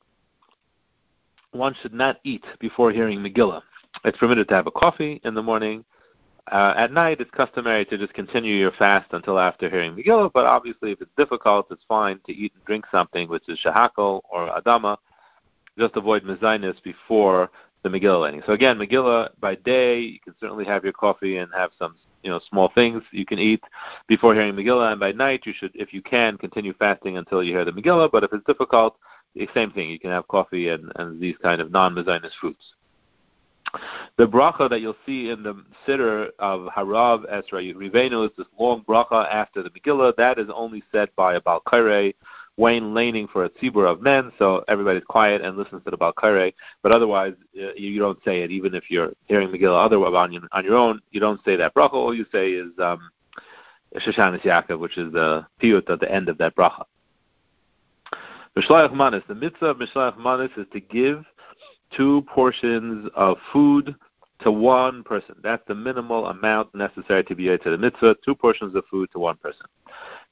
one 1.53 1.75
should 1.81 1.95
not 1.95 2.19
eat 2.25 2.45
before 2.61 2.93
hearing 2.93 3.21
Megillah. 3.21 3.63
It's 4.05 4.19
permitted 4.19 4.49
to 4.49 4.55
have 4.55 4.67
a 4.67 4.71
coffee 4.71 5.21
in 5.25 5.35
the 5.35 5.43
morning. 5.43 5.85
Uh, 6.51 6.75
at 6.77 6.93
night, 6.93 7.21
it's 7.21 7.31
customary 7.31 7.85
to 7.87 7.99
just 7.99 8.15
continue 8.15 8.55
your 8.55 8.73
fast 8.73 9.09
until 9.13 9.39
after 9.39 9.69
hearing 9.69 9.95
Megillah, 9.95 10.31
but 10.33 10.47
obviously, 10.47 10.93
if 10.93 11.01
it's 11.01 11.11
difficult, 11.17 11.67
it's 11.71 11.85
fine 11.87 12.21
to 12.27 12.33
eat 12.33 12.53
and 12.55 12.65
drink 12.65 12.87
something, 12.91 13.29
which 13.29 13.43
is 13.49 13.59
shahakal 13.65 14.21
or 14.31 14.49
adama. 14.49 14.97
Just 15.79 15.97
avoid 15.97 16.25
mezainis 16.25 16.83
before 16.83 17.51
the 17.83 17.89
Megillah 17.89 18.29
ending. 18.29 18.43
So 18.47 18.53
again, 18.53 18.79
Megillah 18.79 19.31
by 19.41 19.57
day, 19.57 20.01
you 20.01 20.21
can 20.21 20.35
certainly 20.41 20.65
have 20.65 20.85
your 20.85 20.93
coffee 20.93 21.37
and 21.37 21.51
have 21.55 21.71
some 21.79 21.97
you 22.23 22.31
know 22.31 22.41
small 22.49 22.71
things 22.75 23.03
you 23.13 23.25
can 23.25 23.39
eat 23.39 23.63
before 24.07 24.35
hearing 24.35 24.55
Megillah, 24.55 24.93
and 24.93 25.01
by 25.01 25.13
night 25.13 25.43
you 25.45 25.53
should, 25.57 25.73
if 25.75 25.93
you 25.93 26.03
can, 26.03 26.39
continue 26.39 26.73
fasting 26.75 27.17
until 27.17 27.43
you 27.43 27.53
hear 27.53 27.65
the 27.65 27.73
Megillah. 27.73 28.11
But 28.11 28.25
if 28.25 28.33
it's 28.33 28.47
difficult, 28.47 28.97
same 29.55 29.71
thing. 29.71 29.91
You 29.91 29.99
can 29.99 30.11
have 30.11 30.29
coffee 30.29 30.69
and, 30.69 30.93
and 30.97 31.21
these 31.21 31.37
kind 31.43 31.61
of 31.61 31.71
non-mezinus 31.71 32.33
fruits. 32.41 32.73
The 34.17 34.27
bracha 34.27 34.69
that 34.71 34.81
you'll 34.81 34.97
see 35.07 35.31
in 35.31 35.43
the 35.43 35.63
siddur 35.87 36.31
of 36.39 36.69
Harav 36.73 37.25
es 37.31 37.45
Riveinu 37.53 38.25
is 38.25 38.33
this 38.37 38.47
long 38.59 38.83
bracha 38.89 39.31
after 39.31 39.63
the 39.63 39.71
Megillah. 39.71 40.17
That 40.17 40.39
is 40.39 40.49
only 40.55 40.83
said 40.91 41.11
by 41.17 41.35
a 41.35 41.41
Balkaire, 41.41 42.15
Wayne 42.57 42.93
laning 42.93 43.29
for 43.29 43.45
a 43.45 43.51
tzibur 43.51 43.87
of 43.87 44.03
men, 44.03 44.33
so 44.39 44.65
everybody's 44.67 45.05
quiet 45.05 45.43
and 45.43 45.57
listens 45.57 45.85
to 45.85 45.91
the 45.91 45.99
Balkaire. 45.99 46.53
But 46.83 46.93
otherwise, 46.93 47.35
uh, 47.57 47.75
you 47.77 48.01
don't 48.01 48.19
say 48.25 48.43
it, 48.43 48.51
even 48.51 48.75
if 48.75 48.91
you're 48.91 49.13
hearing 49.27 49.49
Megillah 49.49 49.85
otherwise 49.85 50.15
on 50.15 50.33
your, 50.33 50.43
on 50.53 50.65
your 50.65 50.77
own. 50.77 51.01
You 51.11 51.21
don't 51.21 51.45
say 51.45 51.57
that 51.57 51.75
bracha. 51.75 51.93
All 51.93 52.15
you 52.15 52.27
say 52.33 52.51
is 52.51 52.73
um, 52.79 53.11
Shoshanis 53.95 54.43
Yaakov, 54.43 54.81
which 54.81 54.99
is 54.99 55.13
the 55.13 55.47
piyut 55.63 55.89
at 55.91 56.01
the 56.01 56.13
end 56.13 56.29
of 56.29 56.39
that 56.39 56.57
bracha. 56.57 56.85
Mishlayach 58.59 58.93
Manis. 58.93 59.23
The 59.29 59.37
mitzvah 59.37 59.67
of 59.67 59.77
Mishlayach 59.77 60.19
Manis 60.19 60.51
is 60.57 60.67
to 60.73 60.81
give 60.81 61.25
two 61.97 62.23
portions 62.23 63.09
of 63.15 63.37
food 63.53 63.95
to 64.41 64.51
one 64.51 65.05
person. 65.05 65.37
That's 65.43 65.63
the 65.69 65.77
minimal 65.77 66.27
amount 66.27 66.75
necessary 66.75 67.23
to 67.25 67.35
be 67.37 67.45
to 67.45 67.71
the 67.71 67.79
mitzvah, 67.79 68.17
two 68.25 68.35
portions 68.35 68.75
of 68.75 68.85
food 68.91 69.11
to 69.13 69.21
one 69.21 69.37
person. 69.37 69.67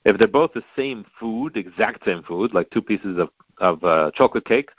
If 0.04 0.18
they're 0.18 0.26
both 0.26 0.52
the 0.54 0.64
same 0.76 1.04
food, 1.20 1.56
exact 1.56 2.04
same 2.04 2.24
food, 2.24 2.52
like 2.52 2.68
two 2.70 2.82
pieces 2.82 3.16
of, 3.18 3.28
of 3.58 3.84
uh, 3.84 4.10
chocolate 4.14 4.44
cake, 4.44 4.70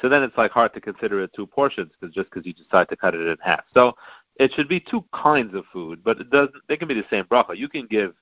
so 0.00 0.08
then 0.08 0.22
it's 0.22 0.36
like 0.36 0.50
hard 0.50 0.72
to 0.74 0.80
consider 0.80 1.22
it 1.22 1.30
two 1.34 1.46
portions 1.46 1.90
because 1.98 2.14
just 2.14 2.30
because 2.30 2.46
you 2.46 2.54
decide 2.54 2.88
to 2.88 2.96
cut 2.96 3.14
it 3.14 3.26
in 3.26 3.36
half. 3.42 3.64
So 3.74 3.94
it 4.36 4.52
should 4.54 4.68
be 4.68 4.80
two 4.80 5.04
kinds 5.12 5.54
of 5.54 5.64
food, 5.72 6.00
but 6.02 6.18
it 6.18 6.30
doesn't. 6.30 6.54
They 6.68 6.76
can 6.76 6.88
be 6.88 6.94
the 6.94 7.04
same 7.10 7.24
bracha. 7.24 7.56
You 7.56 7.68
can 7.68 7.86
give 7.86 8.14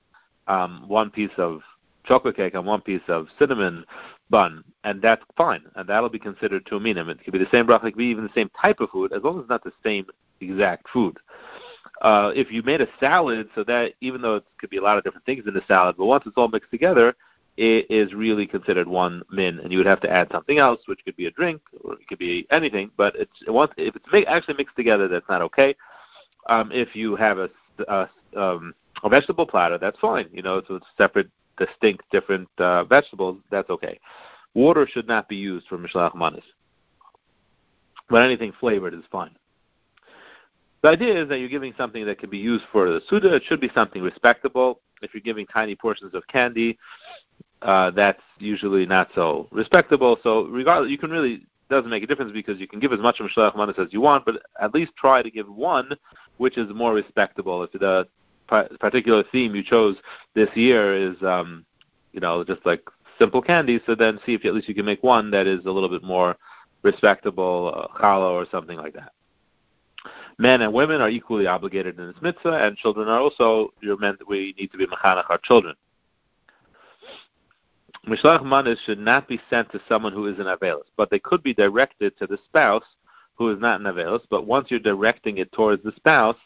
um, 0.47 0.85
one 0.87 1.09
piece 1.09 1.31
of 1.37 1.61
chocolate 2.05 2.37
cake 2.37 2.53
and 2.53 2.65
one 2.65 2.81
piece 2.81 3.01
of 3.07 3.27
cinnamon 3.37 3.83
bun, 4.29 4.63
and 4.83 5.01
that's 5.01 5.23
fine, 5.37 5.63
and 5.75 5.87
that'll 5.87 6.09
be 6.09 6.19
considered 6.19 6.65
to 6.67 6.75
a 6.75 6.79
minimum. 6.79 7.17
It 7.19 7.23
could 7.23 7.33
be 7.33 7.39
the 7.39 7.49
same 7.51 7.67
bracha, 7.67 7.85
it 7.85 7.91
could 7.91 7.97
be 7.97 8.05
even 8.05 8.23
the 8.23 8.33
same 8.33 8.49
type 8.59 8.79
of 8.79 8.89
food, 8.89 9.13
as 9.13 9.23
long 9.23 9.37
as 9.37 9.41
it's 9.41 9.49
not 9.49 9.63
the 9.63 9.71
same 9.83 10.07
exact 10.41 10.87
food. 10.89 11.17
Uh, 12.01 12.31
if 12.35 12.51
you 12.51 12.61
made 12.63 12.81
a 12.81 12.87
salad, 12.99 13.47
so 13.55 13.63
that 13.63 13.93
even 14.01 14.21
though 14.21 14.35
it 14.35 14.45
could 14.59 14.69
be 14.69 14.77
a 14.77 14.81
lot 14.81 14.97
of 14.97 15.03
different 15.03 15.25
things 15.25 15.43
in 15.47 15.53
the 15.53 15.63
salad, 15.67 15.95
but 15.97 16.05
once 16.05 16.23
it's 16.25 16.37
all 16.37 16.47
mixed 16.47 16.71
together, 16.71 17.15
it 17.57 17.89
is 17.89 18.13
really 18.13 18.45
considered 18.45 18.87
one 18.87 19.23
min, 19.31 19.59
and 19.59 19.71
you 19.71 19.77
would 19.77 19.87
have 19.87 20.01
to 20.01 20.11
add 20.11 20.27
something 20.31 20.57
else, 20.57 20.81
which 20.87 20.99
could 21.05 21.15
be 21.15 21.27
a 21.27 21.31
drink 21.31 21.61
or 21.83 21.93
it 21.93 22.07
could 22.07 22.19
be 22.19 22.45
anything. 22.51 22.91
But 22.97 23.15
it's 23.15 23.31
once 23.47 23.71
if 23.77 23.95
it's 23.95 24.27
actually 24.27 24.55
mixed 24.55 24.75
together, 24.75 25.07
that's 25.07 25.29
not 25.29 25.41
okay. 25.43 25.75
Um, 26.47 26.71
if 26.73 26.95
you 26.95 27.15
have 27.15 27.37
a, 27.37 27.49
a, 27.87 28.09
um, 28.35 28.75
a 29.03 29.09
vegetable 29.09 29.47
platter, 29.47 29.77
that's 29.77 29.97
fine. 29.99 30.27
You 30.33 30.41
know, 30.41 30.61
so 30.67 30.75
it's 30.75 30.85
separate 30.97 31.29
distinct 31.57 32.03
different 32.11 32.47
uh, 32.57 32.83
vegetables, 32.85 33.37
that's 33.51 33.69
okay. 33.69 33.99
Water 34.53 34.87
should 34.89 35.07
not 35.07 35.27
be 35.27 35.35
used 35.35 35.67
for 35.67 35.77
mishlach 35.77 36.15
manis, 36.15 36.43
but 38.09 38.23
anything 38.23 38.53
flavored 38.59 38.93
is 38.93 39.03
fine. 39.11 39.35
The 40.81 40.89
idea 40.89 41.23
is 41.23 41.29
that 41.29 41.39
you're 41.39 41.49
giving 41.49 41.73
something 41.77 42.05
that 42.05 42.19
can 42.19 42.29
be 42.29 42.37
used 42.37 42.65
for 42.71 42.87
the 42.87 43.01
suda. 43.09 43.33
It 43.35 43.43
should 43.47 43.59
be 43.59 43.71
something 43.73 44.01
respectable. 44.01 44.81
If 45.01 45.13
you're 45.13 45.21
giving 45.21 45.47
tiny 45.47 45.75
portions 45.75 46.13
of 46.13 46.25
candy, 46.27 46.77
uh, 47.61 47.91
that's 47.91 48.21
usually 48.37 48.85
not 48.85 49.09
so 49.15 49.47
respectable. 49.51 50.17
So 50.21 50.45
regardless, 50.45 50.91
you 50.91 50.97
can 50.97 51.09
really 51.09 51.45
doesn't 51.69 51.89
make 51.89 52.03
a 52.03 52.07
difference 52.07 52.31
because 52.31 52.59
you 52.59 52.67
can 52.67 52.79
give 52.79 52.93
as 52.93 52.99
much 52.99 53.19
of 53.19 53.27
Mishlach 53.27 53.55
Manas 53.55 53.75
as 53.79 53.87
you 53.91 54.01
want, 54.01 54.25
but 54.25 54.35
at 54.61 54.73
least 54.73 54.91
try 54.95 55.23
to 55.23 55.31
give 55.31 55.47
one 55.47 55.89
which 56.37 56.57
is 56.57 56.67
more 56.73 56.93
respectable. 56.93 57.63
If 57.63 57.71
the 57.71 58.07
particular 58.47 59.23
theme 59.31 59.55
you 59.55 59.63
chose 59.63 59.97
this 60.33 60.49
year 60.55 60.95
is, 60.95 61.15
um, 61.23 61.65
you 62.13 62.19
know, 62.19 62.43
just 62.43 62.65
like 62.65 62.81
simple 63.19 63.41
candy. 63.41 63.79
So 63.85 63.95
then 63.95 64.19
see 64.25 64.33
if 64.33 64.45
at 64.45 64.53
least 64.53 64.69
you 64.69 64.75
can 64.75 64.85
make 64.85 65.03
one 65.03 65.31
that 65.31 65.47
is 65.47 65.65
a 65.65 65.71
little 65.71 65.89
bit 65.89 66.03
more 66.03 66.35
respectable, 66.83 67.73
uh, 67.75 67.99
challah 67.99 68.31
or 68.31 68.45
something 68.51 68.77
like 68.77 68.93
that. 68.93 69.11
Men 70.37 70.61
and 70.61 70.73
women 70.73 71.01
are 71.01 71.09
equally 71.09 71.47
obligated 71.47 71.97
in 71.97 72.07
this 72.07 72.21
mitzvah, 72.21 72.65
and 72.65 72.75
children 72.77 73.07
are 73.07 73.19
also. 73.19 73.73
You're 73.81 73.97
meant 73.97 74.27
we 74.27 74.53
need 74.59 74.71
to 74.71 74.77
be 74.77 74.85
mechanach 74.85 75.29
our 75.29 75.37
children. 75.37 75.75
Mishlach 78.07 78.43
manis 78.43 78.79
should 78.85 78.99
not 78.99 79.27
be 79.27 79.39
sent 79.49 79.71
to 79.71 79.81
someone 79.89 80.13
who 80.13 80.27
is 80.27 80.37
an 80.37 80.45
avelis, 80.45 80.83
but 80.95 81.09
they 81.09 81.19
could 81.19 81.41
be 81.41 81.53
directed 81.53 82.17
to 82.17 82.27
the 82.27 82.37
spouse 82.45 82.83
who 83.35 83.49
is 83.49 83.59
not 83.59 83.79
an 83.79 83.87
avelis. 83.87 84.21
But 84.29 84.45
once 84.45 84.69
you're 84.69 84.79
directing 84.79 85.37
it 85.37 85.51
towards 85.53 85.83
the 85.83 85.93
spouse, 85.95 86.37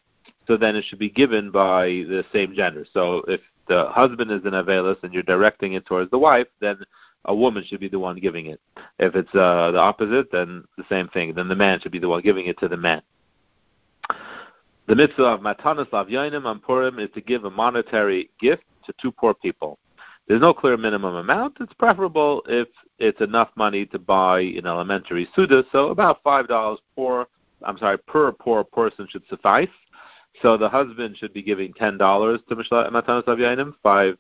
so 0.47 0.57
then 0.57 0.75
it 0.75 0.85
should 0.87 0.99
be 0.99 1.09
given 1.09 1.51
by 1.51 1.85
the 1.85 2.23
same 2.33 2.55
gender. 2.55 2.85
So 2.93 3.23
if 3.27 3.41
the 3.67 3.85
husband 3.89 4.31
is 4.31 4.45
an 4.45 4.51
avelis 4.51 5.01
and 5.03 5.13
you're 5.13 5.23
directing 5.23 5.73
it 5.73 5.85
towards 5.85 6.09
the 6.11 6.17
wife, 6.17 6.47
then 6.59 6.77
a 7.25 7.35
woman 7.35 7.63
should 7.67 7.79
be 7.79 7.89
the 7.89 7.99
one 7.99 8.17
giving 8.17 8.47
it. 8.47 8.59
If 8.97 9.15
it's 9.15 9.33
uh, 9.35 9.71
the 9.71 9.79
opposite, 9.79 10.31
then 10.31 10.63
the 10.77 10.85
same 10.89 11.07
thing. 11.09 11.33
Then 11.33 11.47
the 11.47 11.55
man 11.55 11.79
should 11.79 11.91
be 11.91 11.99
the 11.99 12.09
one 12.09 12.21
giving 12.21 12.47
it 12.47 12.57
to 12.59 12.67
the 12.67 12.77
man. 12.77 13.01
The 14.87 14.95
mitzvah 14.95 15.23
of 15.23 15.41
matanas 15.41 15.89
lavyanim 15.91 16.45
on 16.45 16.59
Purim 16.59 16.97
is 16.97 17.09
to 17.13 17.21
give 17.21 17.45
a 17.45 17.51
monetary 17.51 18.31
gift 18.41 18.63
to 18.85 18.93
two 18.99 19.11
poor 19.11 19.35
people. 19.35 19.77
There's 20.27 20.41
no 20.41 20.53
clear 20.53 20.77
minimum 20.77 21.15
amount. 21.15 21.57
It's 21.59 21.73
preferable 21.73 22.43
if 22.47 22.67
it's 22.97 23.19
enough 23.21 23.49
money 23.55 23.85
to 23.87 23.99
buy 23.99 24.41
an 24.41 24.65
elementary 24.65 25.27
suda. 25.35 25.63
So 25.71 25.89
about 25.89 26.23
five 26.23 26.47
dollars 26.47 26.79
per, 26.95 27.25
I'm 27.63 27.77
sorry, 27.77 27.97
per 27.97 28.31
poor 28.31 28.63
person 28.63 29.07
should 29.09 29.23
suffice. 29.27 29.67
So 30.41 30.57
the 30.57 30.69
husband 30.69 31.17
should 31.17 31.33
be 31.33 31.41
giving 31.41 31.73
ten 31.73 31.97
dollars 31.97 32.39
to 32.49 32.55
Matanas 32.55 33.25
Avyainim, 33.25 33.73
five 33.83 34.17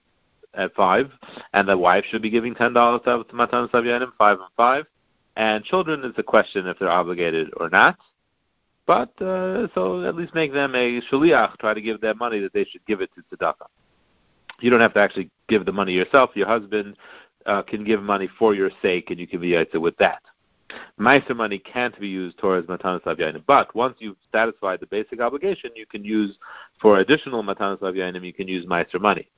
at 0.53 0.73
five, 0.73 1.11
and 1.53 1.67
the 1.67 1.77
wife 1.77 2.03
should 2.09 2.21
be 2.21 2.29
giving 2.29 2.55
ten 2.55 2.73
dollars 2.73 3.01
to 3.05 3.23
Matanas 3.33 3.71
Avyainim, 3.71 4.11
five 4.17 4.39
and 4.39 4.49
five. 4.57 4.85
And 5.35 5.63
children 5.63 6.03
is 6.03 6.13
a 6.17 6.23
question 6.23 6.67
if 6.67 6.77
they're 6.79 6.89
obligated 6.89 7.49
or 7.57 7.69
not. 7.69 7.97
But 8.85 9.09
uh, 9.21 9.67
so 9.75 10.03
at 10.03 10.15
least 10.15 10.33
make 10.33 10.51
them 10.51 10.73
a 10.75 10.99
shaliach, 11.11 11.57
try 11.59 11.73
to 11.73 11.81
give 11.81 12.01
them 12.01 12.17
money 12.17 12.39
that 12.39 12.53
they 12.53 12.65
should 12.65 12.85
give 12.87 13.01
it 13.01 13.11
to 13.15 13.37
tzedakah. 13.37 13.67
You 14.59 14.69
don't 14.69 14.81
have 14.81 14.95
to 14.95 14.99
actually 14.99 15.29
give 15.47 15.65
the 15.65 15.71
money 15.71 15.93
yourself. 15.93 16.31
Your 16.33 16.47
husband 16.47 16.97
uh, 17.45 17.61
can 17.61 17.83
give 17.83 18.01
money 18.01 18.27
for 18.37 18.53
your 18.53 18.71
sake, 18.81 19.11
and 19.11 19.19
you 19.19 19.27
can 19.27 19.39
be 19.39 19.55
with 19.75 19.95
that. 19.97 20.21
Meiser 20.99 21.35
money 21.35 21.59
can't 21.59 21.99
be 21.99 22.07
used 22.07 22.37
towards 22.37 22.67
Matanas 22.67 23.03
Avyanim. 23.03 23.43
But 23.47 23.73
once 23.75 23.95
you've 23.99 24.17
satisfied 24.31 24.79
the 24.79 24.85
basic 24.87 25.19
obligation, 25.21 25.71
you 25.75 25.85
can 25.85 26.03
use, 26.03 26.37
for 26.81 26.99
additional 26.99 27.43
Matanas 27.43 27.79
Avyanim, 27.79 28.25
you 28.25 28.33
can 28.33 28.47
use 28.47 28.65
Meiser 28.65 28.99
money. 28.99 29.29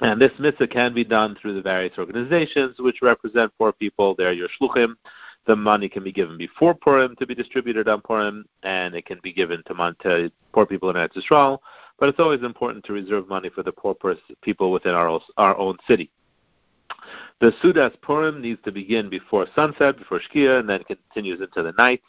And 0.00 0.20
this 0.20 0.32
mitzvah 0.38 0.66
can 0.66 0.92
be 0.92 1.04
done 1.04 1.36
through 1.40 1.54
the 1.54 1.62
various 1.62 1.96
organizations 1.98 2.76
which 2.80 3.00
represent 3.00 3.52
poor 3.56 3.72
people. 3.72 4.14
They're 4.16 4.32
your 4.32 4.48
shluchim. 4.60 4.96
The 5.46 5.54
money 5.54 5.88
can 5.88 6.02
be 6.02 6.10
given 6.10 6.36
before 6.36 6.74
Purim 6.74 7.14
to 7.16 7.26
be 7.26 7.34
distributed 7.34 7.86
on 7.86 8.00
Purim, 8.00 8.44
and 8.62 8.94
it 8.94 9.06
can 9.06 9.20
be 9.22 9.32
given 9.32 9.62
to, 9.66 10.32
poor 10.52 10.66
people 10.66 10.90
in 10.90 10.96
Eretz 10.96 11.16
Yisrael. 11.16 11.58
But 11.98 12.08
it's 12.08 12.18
always 12.18 12.42
important 12.42 12.84
to 12.86 12.92
reserve 12.92 13.28
money 13.28 13.50
for 13.50 13.62
the 13.62 13.70
poor 13.70 13.94
people 14.42 14.72
within 14.72 14.94
our 14.94 15.20
own 15.38 15.76
city. 15.86 16.10
The 17.40 17.52
Sudas 17.62 17.92
Purim 18.00 18.40
needs 18.40 18.60
to 18.64 18.72
begin 18.72 19.10
before 19.10 19.46
sunset, 19.54 19.98
before 19.98 20.20
Shkia, 20.20 20.60
and 20.60 20.68
then 20.68 20.82
continues 20.84 21.40
into 21.40 21.62
the 21.62 21.72
night. 21.72 22.02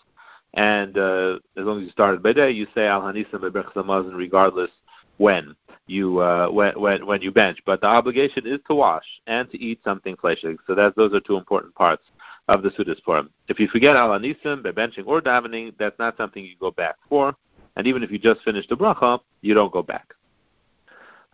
And 0.53 0.97
uh, 0.97 1.39
as 1.57 1.65
long 1.65 1.79
as 1.79 1.85
you 1.85 1.91
started 1.91 2.23
by 2.23 2.33
day, 2.33 2.51
you 2.51 2.67
say 2.73 2.87
Al 2.87 3.01
Hanisim 3.01 3.41
Bebrech 3.41 4.15
regardless 4.15 4.69
when 5.17 5.55
you 5.87 6.19
uh, 6.19 6.49
when, 6.49 6.79
when 6.79 7.05
when 7.05 7.21
you 7.21 7.31
bench. 7.31 7.59
But 7.65 7.81
the 7.81 7.87
obligation 7.87 8.47
is 8.47 8.59
to 8.69 8.75
wash 8.75 9.05
and 9.27 9.49
to 9.51 9.59
eat 9.59 9.79
something 9.83 10.15
fleshly. 10.15 10.55
So 10.67 10.75
those 10.75 11.13
are 11.13 11.19
two 11.19 11.37
important 11.37 11.75
parts 11.75 12.03
of 12.47 12.63
the 12.63 12.69
Sudas 12.69 13.03
Purim. 13.03 13.29
If 13.47 13.59
you 13.59 13.67
forget 13.67 13.95
Al 13.95 14.09
Hanisim 14.09 14.63
by 14.63 14.71
benching 14.71 15.05
or 15.05 15.21
davening, 15.21 15.73
that's 15.77 15.97
not 15.99 16.15
something 16.17 16.43
you 16.43 16.55
go 16.59 16.71
back 16.71 16.95
for. 17.09 17.35
And 17.75 17.87
even 17.87 18.03
if 18.03 18.11
you 18.11 18.19
just 18.19 18.41
finished 18.43 18.69
the 18.69 18.77
bracha, 18.77 19.19
you 19.41 19.53
don't 19.53 19.73
go 19.73 19.83
back. 19.83 20.13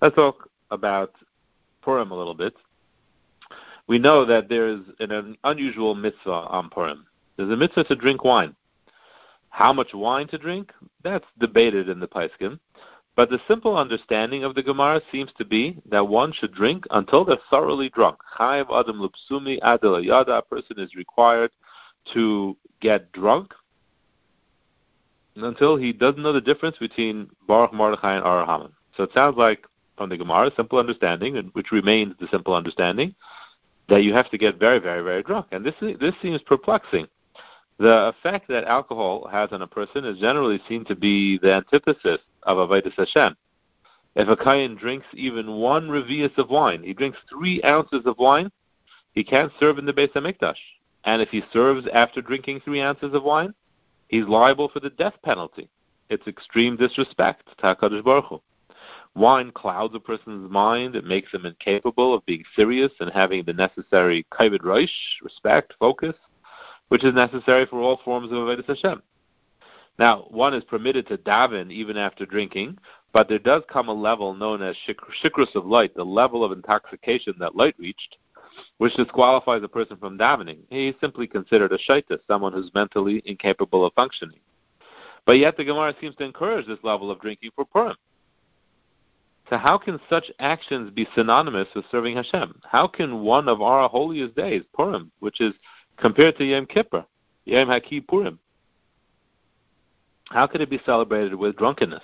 Let's 0.01 0.15
talk 0.15 0.49
about 0.71 1.13
Purim 1.83 2.11
a 2.11 2.15
little 2.15 2.33
bit. 2.33 2.55
We 3.91 3.99
know 3.99 4.23
that 4.23 4.47
there's 4.47 4.85
an 5.01 5.35
unusual 5.43 5.95
mitzvah 5.95 6.31
on 6.31 6.69
Purim. 6.69 7.05
There's 7.35 7.49
a 7.49 7.57
mitzvah 7.57 7.83
to 7.83 7.95
drink 7.97 8.23
wine. 8.23 8.55
How 9.49 9.73
much 9.73 9.89
wine 9.93 10.29
to 10.29 10.37
drink? 10.37 10.71
That's 11.03 11.25
debated 11.39 11.89
in 11.89 11.99
the 11.99 12.07
Paiskim. 12.07 12.57
But 13.17 13.29
the 13.29 13.41
simple 13.49 13.75
understanding 13.75 14.45
of 14.45 14.55
the 14.55 14.63
Gemara 14.63 15.01
seems 15.11 15.31
to 15.37 15.43
be 15.43 15.81
that 15.89 16.07
one 16.07 16.31
should 16.31 16.53
drink 16.53 16.85
until 16.91 17.25
they're 17.25 17.35
thoroughly 17.49 17.89
drunk. 17.89 18.19
Chayav 18.39 18.67
Adam 18.73 19.01
Lupsumi 19.01 19.59
Adel 19.61 19.99
Yada, 19.99 20.37
a 20.37 20.41
person 20.41 20.79
is 20.79 20.95
required 20.95 21.51
to 22.13 22.55
get 22.79 23.11
drunk 23.11 23.53
until 25.35 25.75
he 25.75 25.91
doesn't 25.91 26.23
know 26.23 26.31
the 26.31 26.39
difference 26.39 26.77
between 26.77 27.29
Baruch 27.45 27.73
Mordechai 27.73 28.15
and 28.15 28.25
Arur 28.25 28.45
Haman. 28.45 28.71
So 28.95 29.03
it 29.03 29.09
sounds 29.13 29.35
like 29.35 29.65
from 29.97 30.07
the 30.07 30.17
Gemara, 30.17 30.49
simple 30.55 30.79
understanding, 30.79 31.35
which 31.51 31.73
remains 31.73 32.13
the 32.21 32.29
simple 32.31 32.55
understanding, 32.55 33.15
that 33.89 34.03
you 34.03 34.13
have 34.13 34.29
to 34.31 34.37
get 34.37 34.59
very, 34.59 34.79
very, 34.79 35.01
very 35.01 35.23
drunk. 35.23 35.47
And 35.51 35.65
this 35.65 35.75
this 35.79 36.13
seems 36.21 36.41
perplexing. 36.41 37.07
The 37.77 38.13
effect 38.15 38.47
that 38.49 38.65
alcohol 38.65 39.27
has 39.31 39.49
on 39.51 39.63
a 39.63 39.67
person 39.67 40.05
is 40.05 40.19
generally 40.19 40.61
seen 40.69 40.85
to 40.85 40.95
be 40.95 41.39
the 41.39 41.53
antithesis 41.53 42.19
of 42.43 42.57
Avodah 42.57 42.93
Hashem. 42.93 43.35
If 44.15 44.27
a 44.27 44.35
Kayan 44.35 44.75
drinks 44.75 45.07
even 45.13 45.57
one 45.57 45.87
revius 45.87 46.37
of 46.37 46.49
wine, 46.49 46.83
he 46.83 46.93
drinks 46.93 47.17
three 47.29 47.61
ounces 47.63 48.05
of 48.05 48.17
wine, 48.17 48.51
he 49.13 49.23
can't 49.23 49.51
serve 49.59 49.77
in 49.77 49.85
the 49.85 49.93
Beis 49.93 50.11
Hamikdash. 50.11 50.59
And 51.05 51.21
if 51.21 51.29
he 51.29 51.41
serves 51.51 51.87
after 51.93 52.21
drinking 52.21 52.61
three 52.61 52.81
ounces 52.81 53.13
of 53.13 53.23
wine, 53.23 53.53
he's 54.09 54.25
liable 54.25 54.69
for 54.69 54.79
the 54.79 54.89
death 54.91 55.15
penalty. 55.23 55.69
It's 56.09 56.27
extreme 56.27 56.75
disrespect 56.75 57.47
to 57.57 57.63
HaKadosh 57.63 58.03
Baruch 58.03 58.25
Hu. 58.25 58.41
Wine 59.15 59.51
clouds 59.51 59.93
a 59.95 59.99
person's 59.99 60.49
mind. 60.49 60.95
It 60.95 61.05
makes 61.05 61.31
them 61.31 61.45
incapable 61.45 62.13
of 62.13 62.25
being 62.25 62.43
serious 62.55 62.91
and 62.99 63.11
having 63.11 63.43
the 63.43 63.53
necessary 63.53 64.25
kavod 64.31 64.63
rosh, 64.63 64.89
respect, 65.21 65.73
focus, 65.79 66.15
which 66.87 67.03
is 67.03 67.13
necessary 67.13 67.65
for 67.65 67.79
all 67.79 67.99
forms 68.03 68.27
of 68.27 68.37
Avodah 68.37 68.65
Hashem. 68.65 69.01
Now, 69.99 70.25
one 70.29 70.53
is 70.53 70.63
permitted 70.63 71.07
to 71.07 71.17
daven 71.17 71.71
even 71.71 71.97
after 71.97 72.25
drinking, 72.25 72.77
but 73.13 73.27
there 73.27 73.39
does 73.39 73.63
come 73.69 73.89
a 73.89 73.93
level 73.93 74.33
known 74.33 74.61
as 74.61 74.75
shikrus 74.87 75.53
of 75.55 75.65
Lot, 75.65 75.93
the 75.95 76.03
level 76.03 76.43
of 76.43 76.53
intoxication 76.53 77.33
that 77.39 77.55
Lot 77.55 77.73
reached, 77.77 78.17
which 78.77 78.95
disqualifies 78.95 79.61
a 79.63 79.67
person 79.67 79.97
from 79.97 80.17
davening. 80.17 80.59
He 80.69 80.87
is 80.87 80.95
simply 81.01 81.27
considered 81.27 81.73
a 81.73 81.77
shaita, 81.77 82.19
someone 82.27 82.53
who's 82.53 82.73
mentally 82.73 83.21
incapable 83.25 83.85
of 83.85 83.93
functioning. 83.93 84.39
But 85.25 85.33
yet 85.33 85.57
the 85.57 85.65
Gemara 85.65 85.93
seems 85.99 86.15
to 86.15 86.23
encourage 86.23 86.65
this 86.65 86.79
level 86.83 87.11
of 87.11 87.19
drinking 87.19 87.51
for 87.55 87.65
Purim. 87.65 87.95
So 89.51 89.57
how 89.57 89.77
can 89.77 89.99
such 90.09 90.31
actions 90.39 90.91
be 90.91 91.05
synonymous 91.13 91.67
with 91.75 91.83
serving 91.91 92.15
Hashem? 92.15 92.61
How 92.63 92.87
can 92.87 93.21
one 93.21 93.49
of 93.49 93.61
our 93.61 93.89
holiest 93.89 94.33
days, 94.33 94.63
Purim, 94.73 95.11
which 95.19 95.41
is 95.41 95.53
compared 95.97 96.37
to 96.37 96.45
Yom 96.45 96.65
Kippur, 96.65 97.05
Yom 97.43 97.67
HaKippurim, 97.67 98.37
how 100.29 100.47
could 100.47 100.61
it 100.61 100.69
be 100.69 100.79
celebrated 100.85 101.35
with 101.35 101.57
drunkenness? 101.57 102.03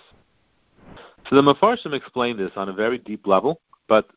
So 1.30 1.38
the 1.38 1.42
Mefarshim 1.42 1.94
explain 1.94 2.36
this 2.36 2.52
on 2.58 2.68
a 2.68 2.74
very 2.74 2.98
deep 2.98 3.26
level, 3.26 3.62
but 3.88 4.10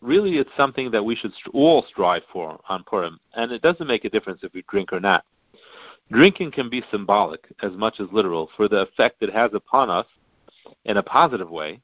really 0.00 0.38
it's 0.38 0.50
something 0.56 0.90
that 0.92 1.04
we 1.04 1.14
should 1.14 1.32
all 1.52 1.84
strive 1.90 2.22
for 2.32 2.58
on 2.70 2.84
Purim, 2.84 3.20
and 3.34 3.52
it 3.52 3.60
doesn't 3.60 3.86
make 3.86 4.06
a 4.06 4.10
difference 4.10 4.40
if 4.42 4.54
we 4.54 4.64
drink 4.66 4.94
or 4.94 5.00
not. 5.00 5.26
Drinking 6.10 6.52
can 6.52 6.70
be 6.70 6.82
symbolic 6.90 7.48
as 7.60 7.72
much 7.72 8.00
as 8.00 8.08
literal 8.12 8.48
for 8.56 8.66
the 8.66 8.80
effect 8.80 9.22
it 9.22 9.34
has 9.34 9.50
upon 9.52 9.90
us 9.90 10.06
in 10.86 10.96
a 10.96 11.02
positive 11.02 11.50
way, 11.50 11.82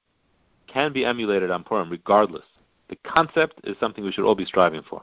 can 0.74 0.92
be 0.92 1.04
emulated 1.04 1.50
on 1.50 1.62
Purim 1.62 1.88
regardless. 1.88 2.44
The 2.90 2.96
concept 2.96 3.60
is 3.64 3.76
something 3.78 4.04
we 4.04 4.12
should 4.12 4.26
all 4.26 4.34
be 4.34 4.44
striving 4.44 4.82
for. 4.82 5.02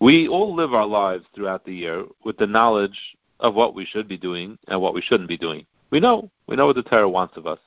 We 0.00 0.26
all 0.26 0.54
live 0.54 0.74
our 0.74 0.84
lives 0.84 1.24
throughout 1.34 1.64
the 1.64 1.74
year 1.74 2.04
with 2.24 2.36
the 2.36 2.46
knowledge 2.46 2.98
of 3.38 3.54
what 3.54 3.74
we 3.74 3.86
should 3.86 4.08
be 4.08 4.18
doing 4.18 4.58
and 4.66 4.80
what 4.80 4.94
we 4.94 5.00
shouldn't 5.00 5.28
be 5.28 5.38
doing. 5.38 5.64
We 5.90 6.00
know. 6.00 6.28
We 6.48 6.56
know 6.56 6.66
what 6.66 6.76
the 6.76 6.82
Torah 6.82 7.08
wants 7.08 7.36
of 7.36 7.46
us. 7.46 7.60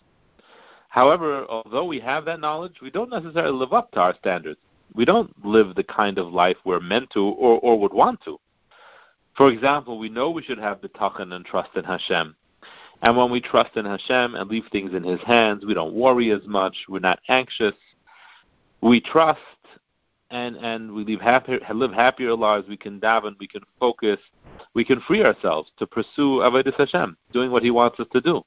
However, 0.90 1.46
although 1.50 1.86
we 1.86 2.00
have 2.02 2.26
that 2.26 2.42
knowledge, 2.42 2.76
we 2.82 2.92
don't 2.92 3.10
necessarily 3.10 3.58
live 3.58 3.74
up 3.74 3.92
to 3.92 4.00
our 4.02 4.16
standards. 4.16 4.60
We 4.94 5.06
don't 5.06 5.34
live 5.46 5.76
the 5.76 5.84
kind 5.84 6.18
of 6.18 6.34
life 6.34 6.58
we're 6.66 6.80
meant 6.80 7.10
to 7.12 7.20
or, 7.20 7.60
or 7.60 7.80
would 7.80 7.94
want 7.94 8.22
to. 8.26 8.38
For 9.36 9.50
example, 9.50 9.98
we 9.98 10.10
know 10.10 10.30
we 10.30 10.44
should 10.44 10.58
have 10.60 10.82
bitachon 10.82 11.34
and 11.34 11.46
trust 11.46 11.72
in 11.76 11.84
Hashem. 11.84 12.36
And 13.02 13.16
when 13.18 13.32
we 13.32 13.42
trust 13.42 13.76
in 13.76 13.86
Hashem 13.86 14.36
and 14.36 14.50
leave 14.50 14.66
things 14.72 14.94
in 14.94 15.04
His 15.04 15.22
hands, 15.22 15.64
we 15.66 15.74
don't 15.74 15.94
worry 15.94 16.32
as 16.32 16.46
much. 16.46 16.76
We're 16.90 17.00
not 17.00 17.20
anxious. 17.30 17.76
We 18.82 19.02
trust 19.02 19.40
and 20.32 20.56
and 20.58 20.92
we 20.92 21.06
live 21.06 21.22
happier 21.22 21.60
live 21.74 21.94
happier 21.94 22.36
lives. 22.36 22.68
We 22.68 22.78
can 22.78 23.00
daven. 23.00 23.36
We 23.40 23.48
can 23.48 23.62
focus. 23.80 24.20
We 24.74 24.84
can 24.84 25.02
free 25.02 25.24
ourselves 25.24 25.72
to 25.78 25.88
pursue 25.88 26.42
avodas 26.42 26.76
Hashem, 26.78 27.18
doing 27.32 27.52
what 27.52 27.64
He 27.64 27.72
wants 27.72 28.00
us 28.00 28.08
to 28.14 28.22
do. 28.22 28.44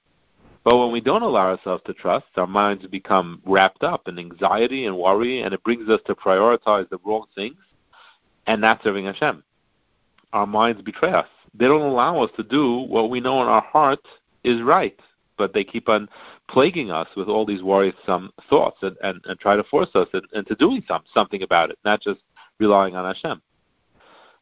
But 0.65 0.77
when 0.77 0.93
we 0.93 1.01
don't 1.01 1.23
allow 1.23 1.51
ourselves 1.51 1.83
to 1.87 1.95
trust, 1.95 2.27
our 2.37 2.47
minds 2.47 2.87
become 2.89 3.41
wrapped 3.47 3.83
up 3.85 4.09
in 4.09 4.19
anxiety 4.19 4.87
and 4.87 4.99
worry, 4.99 5.43
and 5.43 5.55
it 5.55 5.63
brings 5.63 5.89
us 5.89 6.01
to 6.07 6.15
prioritize 6.15 6.89
the 6.91 6.99
wrong 7.05 7.27
things 7.35 7.57
and 8.47 8.61
not 8.61 8.83
serving 8.83 9.07
Hashem. 9.07 9.43
Our 10.33 10.47
minds 10.47 10.83
betray 10.83 11.13
us. 11.13 11.29
They 11.55 11.67
don't 11.67 11.81
allow 11.81 12.23
us 12.23 12.31
to 12.37 12.43
do 12.43 12.81
what 12.89 13.09
we 13.09 13.21
know 13.21 13.41
in 13.41 13.49
our 13.49 13.63
heart 13.63 14.05
is 14.45 14.63
right, 14.63 14.99
but 15.37 15.53
they 15.53 15.65
keep 15.65 15.89
on 15.89 16.09
plaguing 16.49 16.91
us 16.91 17.09
with 17.17 17.29
all 17.29 17.47
these 17.47 17.63
worrisome 17.63 18.31
thoughts 18.49 18.79
and, 18.83 18.97
and, 19.03 19.21
and 19.25 19.39
try 19.39 19.57
to 19.57 19.65
force 19.65 19.91
us 19.95 20.09
into 20.33 20.55
doing 20.57 20.83
some, 20.89 21.03
something 21.13 21.43
about 21.43 21.71
it, 21.71 21.79
not 21.85 22.01
just 22.01 22.21
relying 22.59 22.97
on 22.97 23.05
Hashem. 23.05 23.41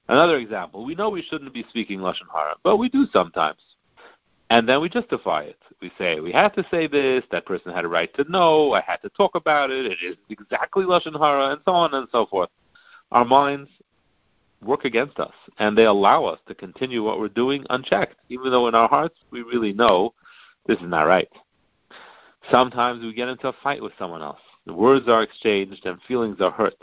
Another 0.09 0.37
example, 0.37 0.85
we 0.85 0.95
know 0.95 1.11
we 1.11 1.23
shouldn't 1.23 1.53
be 1.53 1.65
speaking 1.69 1.99
Lashon 1.99 2.29
Hara, 2.33 2.55
but 2.63 2.77
we 2.77 2.89
do 2.89 3.07
sometimes. 3.13 3.59
And 4.51 4.69
then 4.69 4.81
we 4.81 4.89
justify 4.89 5.43
it. 5.43 5.59
We 5.83 5.91
say, 5.99 6.21
we 6.21 6.31
had 6.31 6.51
to 6.51 6.65
say 6.71 6.87
this, 6.87 7.25
that 7.33 7.45
person 7.45 7.73
had 7.73 7.85
a 7.85 7.89
right 7.89 8.15
to 8.15 8.25
know, 8.31 8.73
I 8.73 8.81
had 8.81 8.99
to 8.99 9.09
talk 9.11 9.35
about 9.35 9.71
it, 9.71 9.87
it 9.87 9.99
is 10.05 10.17
exactly 10.31 10.85
Lashon 10.85 11.19
Hara, 11.19 11.51
and 11.51 11.61
so 11.65 11.73
on 11.73 11.93
and 11.95 12.07
so 12.13 12.27
forth. 12.27 12.51
Our 13.11 13.25
minds 13.25 13.69
work 14.67 14.85
against 14.85 15.19
us, 15.19 15.33
and 15.59 15.77
they 15.77 15.85
allow 15.85 16.25
us 16.25 16.39
to 16.49 16.55
continue 16.55 17.03
what 17.03 17.19
we're 17.19 17.29
doing 17.29 17.65
unchecked, 17.71 18.17
even 18.29 18.51
though 18.51 18.69
in 18.69 18.75
our 18.75 18.89
hearts 18.89 19.17
we 19.31 19.43
really 19.43 19.73
know 19.73 20.13
this 20.67 20.79
is 20.79 20.89
not 20.89 21.07
right. 21.07 21.29
Sometimes 22.51 23.03
we 23.03 23.13
get 23.15 23.29
into 23.29 23.49
a 23.49 23.55
fight 23.63 23.83
with 23.83 23.93
someone 23.99 24.23
else. 24.23 24.41
The 24.67 24.75
words 24.75 25.09
are 25.09 25.23
exchanged 25.23 25.87
and 25.87 26.01
feelings 26.03 26.41
are 26.41 26.51
hurt. 26.51 26.77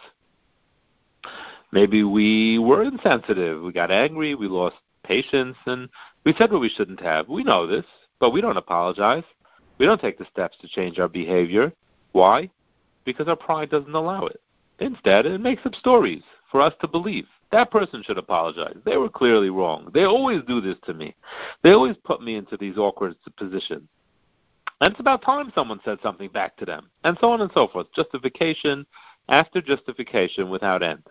Maybe 1.71 2.03
we 2.03 2.59
were 2.59 2.83
insensitive. 2.83 3.61
We 3.61 3.71
got 3.71 3.91
angry. 3.91 4.35
We 4.35 4.47
lost 4.47 4.75
patience, 5.03 5.57
and 5.65 5.89
we 6.25 6.33
said 6.37 6.51
what 6.51 6.61
we 6.61 6.69
shouldn't 6.69 7.01
have. 7.01 7.27
We 7.27 7.43
know 7.43 7.65
this, 7.67 7.85
but 8.19 8.31
we 8.31 8.41
don't 8.41 8.57
apologize. 8.57 9.23
We 9.79 9.85
don't 9.85 9.99
take 9.99 10.17
the 10.17 10.27
steps 10.31 10.57
to 10.61 10.67
change 10.67 10.99
our 10.99 11.07
behavior. 11.07 11.73
Why? 12.11 12.49
Because 13.05 13.27
our 13.27 13.35
pride 13.35 13.69
doesn't 13.69 13.95
allow 13.95 14.27
it. 14.27 14.39
Instead, 14.79 15.25
it 15.25 15.41
makes 15.41 15.65
up 15.65 15.75
stories 15.75 16.23
for 16.51 16.61
us 16.61 16.73
to 16.81 16.87
believe. 16.87 17.25
That 17.53 17.69
person 17.69 18.01
should 18.01 18.17
apologize. 18.17 18.77
They 18.83 18.97
were 18.97 19.09
clearly 19.09 19.51
wrong. 19.51 19.91
They 19.93 20.05
always 20.05 20.41
do 20.47 20.59
this 20.59 20.75
to 20.87 20.93
me. 20.95 21.15
They 21.61 21.73
always 21.73 21.95
put 22.03 22.19
me 22.19 22.35
into 22.35 22.57
these 22.57 22.79
awkward 22.79 23.15
positions. 23.37 23.87
And 24.81 24.91
it's 24.91 24.99
about 24.99 25.21
time 25.21 25.51
someone 25.53 25.79
said 25.85 25.99
something 26.01 26.29
back 26.29 26.57
to 26.57 26.65
them, 26.65 26.89
and 27.03 27.15
so 27.21 27.29
on 27.29 27.41
and 27.41 27.51
so 27.53 27.67
forth. 27.67 27.85
Justification 27.95 28.87
after 29.29 29.61
justification 29.61 30.49
without 30.49 30.81
end. 30.81 31.03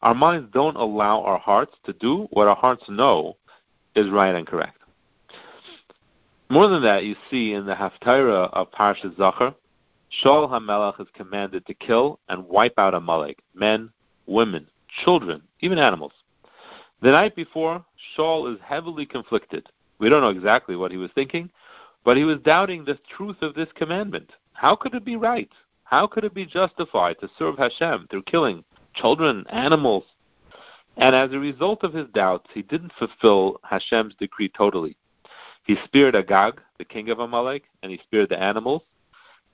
Our 0.00 0.14
minds 0.14 0.48
don't 0.54 0.76
allow 0.76 1.20
our 1.20 1.38
hearts 1.38 1.74
to 1.84 1.92
do 1.92 2.26
what 2.30 2.48
our 2.48 2.56
hearts 2.56 2.84
know 2.88 3.36
is 3.94 4.08
right 4.08 4.34
and 4.34 4.46
correct. 4.46 4.78
More 6.48 6.68
than 6.68 6.82
that, 6.84 7.04
you 7.04 7.16
see 7.30 7.52
in 7.52 7.66
the 7.66 7.74
Haftarah 7.74 8.48
of 8.54 8.72
Parashat 8.72 9.14
Zachor, 9.16 9.54
Shaul 10.24 10.48
HaMelech 10.48 11.02
is 11.02 11.08
commanded 11.14 11.66
to 11.66 11.74
kill 11.74 12.18
and 12.30 12.46
wipe 12.46 12.78
out 12.78 12.94
Amalek, 12.94 13.40
men, 13.54 13.90
women, 14.26 14.68
children, 15.04 15.42
even 15.60 15.78
animals. 15.78 16.12
The 17.02 17.10
night 17.10 17.36
before, 17.36 17.84
Shaul 18.16 18.52
is 18.52 18.60
heavily 18.64 19.06
conflicted. 19.06 19.68
We 19.98 20.08
don't 20.08 20.22
know 20.22 20.30
exactly 20.30 20.76
what 20.76 20.90
he 20.90 20.96
was 20.96 21.10
thinking, 21.14 21.50
but 22.04 22.16
he 22.16 22.24
was 22.24 22.38
doubting 22.40 22.84
the 22.84 22.98
truth 23.16 23.36
of 23.42 23.54
this 23.54 23.68
commandment. 23.74 24.30
How 24.52 24.76
could 24.76 24.94
it 24.94 25.04
be 25.04 25.16
right? 25.16 25.50
How 25.84 26.06
could 26.06 26.24
it 26.24 26.34
be 26.34 26.46
justified 26.46 27.16
to 27.20 27.30
serve 27.38 27.58
Hashem 27.58 28.08
through 28.10 28.22
killing 28.22 28.64
children, 28.94 29.44
animals? 29.50 30.04
And 30.96 31.14
as 31.14 31.32
a 31.32 31.38
result 31.38 31.84
of 31.84 31.92
his 31.92 32.08
doubts, 32.14 32.48
he 32.54 32.62
didn't 32.62 32.92
fulfill 32.98 33.60
Hashem's 33.62 34.14
decree 34.18 34.48
totally. 34.48 34.96
He 35.64 35.76
speared 35.84 36.16
Agag, 36.16 36.60
the 36.78 36.84
king 36.84 37.10
of 37.10 37.18
Amalek, 37.18 37.64
and 37.82 37.92
he 37.92 37.98
speared 37.98 38.30
the 38.30 38.40
animals. 38.40 38.82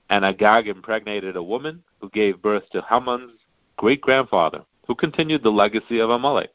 And 0.09 0.23
Agag 0.23 0.67
impregnated 0.67 1.35
a 1.35 1.43
woman 1.43 1.83
who 1.99 2.09
gave 2.09 2.41
birth 2.41 2.69
to 2.71 2.81
Haman's 2.87 3.39
great 3.77 3.99
grandfather, 3.99 4.63
who 4.87 4.95
continued 4.95 5.43
the 5.43 5.49
legacy 5.49 5.99
of 5.99 6.09
Amalek. 6.09 6.51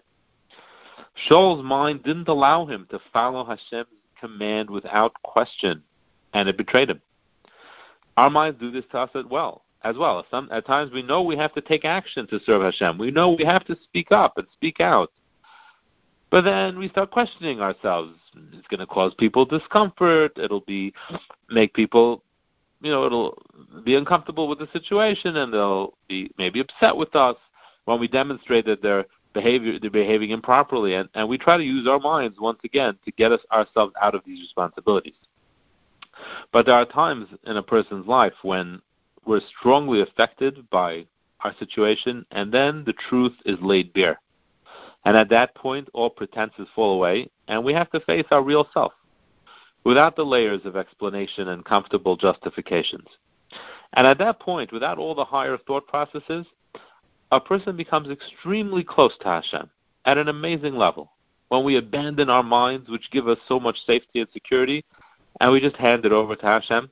Shaul's 1.26 1.64
mind 1.64 2.04
didn't 2.04 2.28
allow 2.28 2.66
him 2.66 2.87
to 2.90 3.00
follow 3.12 3.44
Hashem's 3.44 3.88
command 4.20 4.70
without 4.70 5.14
question, 5.23 5.82
and 6.35 6.49
it 6.49 6.56
betrayed 6.56 6.90
him. 6.90 7.00
Our 8.16 8.30
minds 8.30 8.61
do 8.61 8.70
this 8.70 8.85
to 8.92 8.99
us 8.99 9.11
as 9.14 9.25
well. 9.25 9.62
As 9.82 9.97
well, 9.97 10.26
Some, 10.28 10.49
at 10.50 10.66
times 10.66 10.90
we 10.92 11.02
know 11.02 11.23
we 11.23 11.37
have 11.37 11.54
to 11.54 11.61
take 11.61 11.85
action 11.85 12.26
to 12.28 12.40
serve 12.44 12.62
Hashem. 12.62 12.99
We 12.99 13.12
know 13.12 13.30
we 13.30 13.44
have 13.44 13.64
to 13.66 13.76
speak 13.85 14.11
up 14.11 14.37
and 14.37 14.47
speak 14.52 14.80
out, 14.80 15.12
but 16.30 16.42
then 16.42 16.78
we 16.78 16.88
start 16.88 17.12
questioning 17.12 17.61
ourselves. 17.61 18.12
It's 18.52 18.66
going 18.66 18.80
to 18.80 18.87
cause 18.87 19.14
people 19.18 19.44
discomfort. 19.44 20.32
It'll 20.37 20.62
be 20.62 20.92
make 21.49 21.75
people, 21.75 22.25
you 22.82 22.90
know, 22.90 23.06
it'll 23.06 23.40
be 23.85 23.94
uncomfortable 23.94 24.49
with 24.49 24.58
the 24.58 24.68
situation, 24.73 25.37
and 25.37 25.54
they'll 25.54 25.94
be 26.08 26.32
maybe 26.38 26.58
upset 26.58 26.97
with 26.97 27.14
us 27.14 27.37
when 27.88 27.99
we 27.99 28.07
demonstrate 28.07 28.66
that 28.66 28.83
they're 28.83 29.07
behavior 29.33 29.78
they're 29.80 29.90
behaving 29.90 30.28
improperly, 30.28 30.92
and, 30.95 31.09
and 31.14 31.26
we 31.26 31.38
try 31.38 31.57
to 31.57 31.64
use 31.64 31.88
our 31.88 31.99
minds 31.99 32.37
once 32.38 32.59
again 32.62 32.99
to 33.07 33.11
get 33.12 33.33
us 33.33 33.40
ourselves 33.50 33.95
out 34.02 34.14
of 34.14 34.21
these 34.26 34.40
responsibilities. 34.40 35.14
But 36.52 36.66
there 36.66 36.75
are 36.75 36.85
times 36.85 37.28
in 37.47 37.57
a 37.57 37.62
person's 37.62 38.07
life 38.07 38.35
when 38.42 38.83
we're 39.25 39.40
strongly 39.59 40.02
affected 40.02 40.68
by 40.68 41.07
our 41.40 41.54
situation, 41.59 42.26
and 42.30 42.52
then 42.52 42.85
the 42.85 42.92
truth 42.92 43.33
is 43.47 43.57
laid 43.62 43.95
bare. 43.95 44.21
And 45.07 45.16
at 45.16 45.30
that 45.30 45.54
point, 45.54 45.88
all 45.95 46.11
pretenses 46.11 46.68
fall 46.75 46.95
away, 46.95 47.30
and 47.47 47.64
we 47.64 47.73
have 47.73 47.90
to 47.92 48.00
face 48.00 48.26
our 48.30 48.42
real 48.42 48.68
self 48.75 48.92
without 49.85 50.14
the 50.14 50.26
layers 50.26 50.61
of 50.66 50.76
explanation 50.76 51.49
and 51.49 51.64
comfortable 51.64 52.18
justifications. 52.18 53.09
And 53.95 54.07
at 54.07 54.18
that 54.18 54.40
point, 54.40 54.73
without 54.73 54.99
all 54.99 55.14
the 55.14 55.25
higher 55.25 55.57
thought 55.57 55.87
processes, 55.87 56.45
a 57.30 57.40
person 57.40 57.76
becomes 57.76 58.08
extremely 58.08 58.82
close 58.82 59.16
to 59.18 59.26
Hashem 59.26 59.70
at 60.04 60.18
an 60.18 60.28
amazing 60.28 60.76
level. 60.76 61.12
When 61.49 61.64
we 61.64 61.76
abandon 61.76 62.30
our 62.30 62.42
minds, 62.42 62.88
which 62.88 63.11
give 63.11 63.28
us 63.28 63.38
so 63.47 63.58
much 63.58 63.76
safety 63.87 64.20
and 64.20 64.28
security, 64.32 64.85
and 65.40 65.52
we 65.52 65.61
just 65.61 65.76
hand 65.76 66.04
it 66.04 66.12
over 66.12 66.37
to 66.37 66.47
Hashem, 66.47 66.90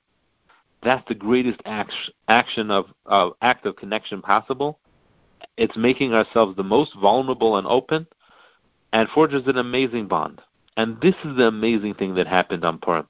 that's 0.83 1.07
the 1.09 1.14
greatest 1.14 1.61
action 1.64 2.71
of, 2.71 2.87
of 3.07 3.33
act 3.43 3.66
of 3.66 3.76
connection 3.76 4.23
possible. 4.23 4.78
It's 5.57 5.76
making 5.76 6.12
ourselves 6.12 6.57
the 6.57 6.62
most 6.62 6.93
vulnerable 7.00 7.57
and 7.57 7.66
open, 7.66 8.07
and 8.93 9.09
forges 9.11 9.47
an 9.47 9.59
amazing 9.59 10.07
bond. 10.07 10.40
And 10.76 11.00
this 11.00 11.14
is 11.25 11.37
the 11.37 11.49
amazing 11.49 11.95
thing 11.95 12.14
that 12.14 12.26
happened 12.26 12.64
on 12.64 12.79
Purim. 12.79 13.09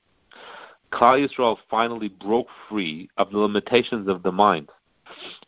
Klal 0.93 1.29
Yisrael 1.29 1.59
finally 1.69 2.09
broke 2.09 2.47
free 2.69 3.11
of 3.17 3.31
the 3.31 3.39
limitations 3.39 4.09
of 4.09 4.23
the 4.23 4.33
mind 4.33 4.69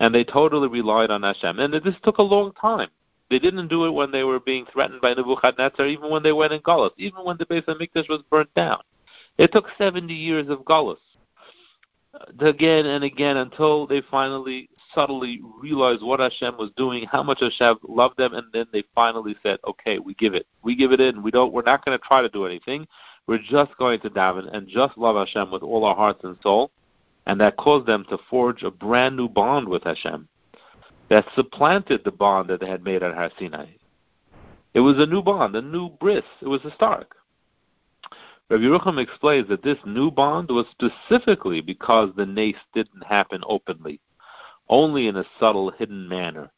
and 0.01 0.15
they 0.15 0.25
totally 0.25 0.69
relied 0.69 1.11
on 1.11 1.23
Hashem. 1.23 1.59
And 1.59 1.73
this 1.73 1.95
took 2.03 2.19
a 2.19 2.23
long 2.23 2.53
time. 2.61 2.89
They 3.31 3.39
didn't 3.39 3.69
do 3.69 3.85
it 3.85 3.91
when 3.91 4.11
they 4.11 4.25
were 4.25 4.41
being 4.41 4.65
threatened 4.73 5.01
by 5.01 5.15
Nebuchadnezzar, 5.15 5.87
even 5.87 6.11
when 6.11 6.23
they 6.23 6.33
went 6.33 6.53
in 6.53 6.61
Gullus, 6.61 6.93
even 6.97 7.25
when 7.25 7.37
the 7.37 7.47
Beis 7.47 7.65
Hamikdash 7.67 8.09
was 8.09 8.23
burnt 8.31 8.53
down. 8.55 8.81
It 9.37 9.53
took 9.53 9.67
70 9.77 10.13
years 10.15 10.49
of 10.49 10.61
Gullus 10.61 10.97
uh, 12.15 12.47
again 12.47 12.87
and 12.87 13.05
again 13.05 13.37
until 13.37 13.87
they 13.87 14.03
finally 14.11 14.71
subtly 14.95 15.41
realized 15.61 16.03
what 16.03 16.21
Hashem 16.21 16.57
was 16.57 16.71
doing, 16.77 17.07
how 17.11 17.23
much 17.23 17.41
Hashem 17.41 17.79
loved 17.87 18.17
them, 18.17 18.33
and 18.33 18.47
then 18.53 18.67
they 18.73 18.83
finally 18.95 19.37
said, 19.43 19.59
"Okay, 19.67 19.99
we 19.99 20.15
give 20.15 20.35
it. 20.35 20.47
We 20.63 20.75
give 20.75 20.93
it 20.93 21.01
in. 21.01 21.23
We 21.23 21.31
don't. 21.31 21.53
We're 21.53 21.63
not 21.63 21.85
going 21.85 21.99
to 21.99 22.05
try 22.05 22.23
to 22.23 22.29
do 22.31 22.47
anything. 22.47 22.87
We're 23.27 23.39
just 23.39 23.77
going 23.77 24.01
to 24.01 24.11
daven 24.11 24.51
and 24.55 24.67
just 24.67 24.97
love 24.97 25.17
Hashem 25.17 25.51
with 25.51 25.63
all 25.63 25.85
our 25.85 25.95
hearts 25.95 26.21
and 26.25 26.39
soul." 26.43 26.71
And 27.29 27.41
that 27.41 27.59
caused 27.59 27.87
them 27.87 28.05
to 28.09 28.19
forge 28.31 28.63
a 28.63 28.71
brand 28.71 29.17
new 29.17 29.29
bond 29.29 29.69
with 29.69 29.85
Hashem 29.85 30.27
that 31.11 31.27
supplanted 31.35 32.03
the 32.05 32.11
bond 32.11 32.49
that 32.49 32.61
they 32.61 32.69
had 32.69 32.83
made 32.83 33.03
at 33.03 33.15
Har 33.15 33.31
Sinai. 33.39 33.67
It 34.75 34.81
was 34.81 34.97
a 34.99 35.07
new 35.07 35.23
bond, 35.23 35.55
a 35.55 35.63
new 35.63 35.91
bris. 35.91 36.25
It 36.41 36.49
was 36.49 36.61
stark. 36.75 37.15
Rabbi 38.51 38.63
Yerucham 38.63 38.99
explains 39.01 39.49
that 39.49 39.63
this 39.63 39.79
new 39.85 40.11
bond 40.11 40.49
was 40.49 40.67
specifically 40.71 41.61
because 41.61 42.11
the 42.17 42.27
nace 42.27 42.57
didn't 42.75 43.05
happen 43.07 43.43
openly, 43.47 44.01
only 44.71 45.07
in 45.07 45.17
a 45.17 45.25
subtle, 45.39 45.71
hidden 45.71 46.09
manner. 46.09 46.51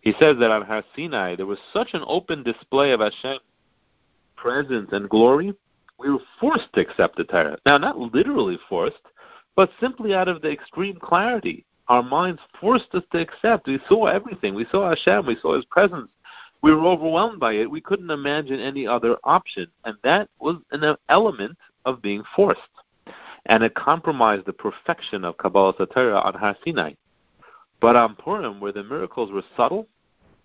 He 0.00 0.12
says 0.20 0.36
that 0.38 0.50
on 0.50 0.62
Har 0.62 0.84
Sinai 0.94 1.36
there 1.36 1.46
was 1.46 1.58
such 1.72 1.90
an 1.94 2.02
open 2.06 2.42
display 2.42 2.92
of 2.92 3.00
Hashem's 3.00 3.40
presence 4.36 4.90
and 4.92 5.08
glory, 5.08 5.54
we 5.98 6.10
were 6.10 6.18
forced 6.38 6.72
to 6.74 6.80
accept 6.80 7.16
the 7.16 7.24
Torah. 7.24 7.58
Now, 7.64 7.78
not 7.78 7.98
literally 7.98 8.58
forced, 8.68 9.00
but 9.56 9.70
simply 9.80 10.14
out 10.14 10.28
of 10.28 10.42
the 10.42 10.50
extreme 10.50 10.96
clarity. 10.96 11.64
Our 11.88 12.02
minds 12.02 12.40
forced 12.60 12.94
us 12.94 13.02
to 13.12 13.18
accept. 13.18 13.66
We 13.66 13.80
saw 13.88 14.06
everything. 14.06 14.54
We 14.54 14.66
saw 14.70 14.88
Hashem. 14.88 15.26
We 15.26 15.36
saw 15.42 15.56
His 15.56 15.64
presence. 15.64 16.08
We 16.62 16.74
were 16.74 16.86
overwhelmed 16.86 17.40
by 17.40 17.54
it. 17.54 17.70
We 17.70 17.80
couldn't 17.80 18.10
imagine 18.10 18.60
any 18.60 18.86
other 18.86 19.16
option. 19.24 19.66
And 19.84 19.96
that 20.04 20.28
was 20.38 20.56
an 20.72 20.96
element 21.08 21.56
of 21.84 22.02
being 22.02 22.22
forced. 22.36 22.60
And 23.46 23.64
it 23.64 23.74
compromised 23.74 24.46
the 24.46 24.52
perfection 24.52 25.24
of 25.24 25.36
Kabbalas 25.38 25.78
Torah 25.92 26.20
on 26.20 26.34
Har 26.34 26.56
Sinai. 26.64 26.92
But 27.80 27.96
on 27.96 28.14
Purim, 28.14 28.60
where 28.60 28.72
the 28.72 28.84
miracles 28.84 29.32
were 29.32 29.42
subtle, 29.56 29.88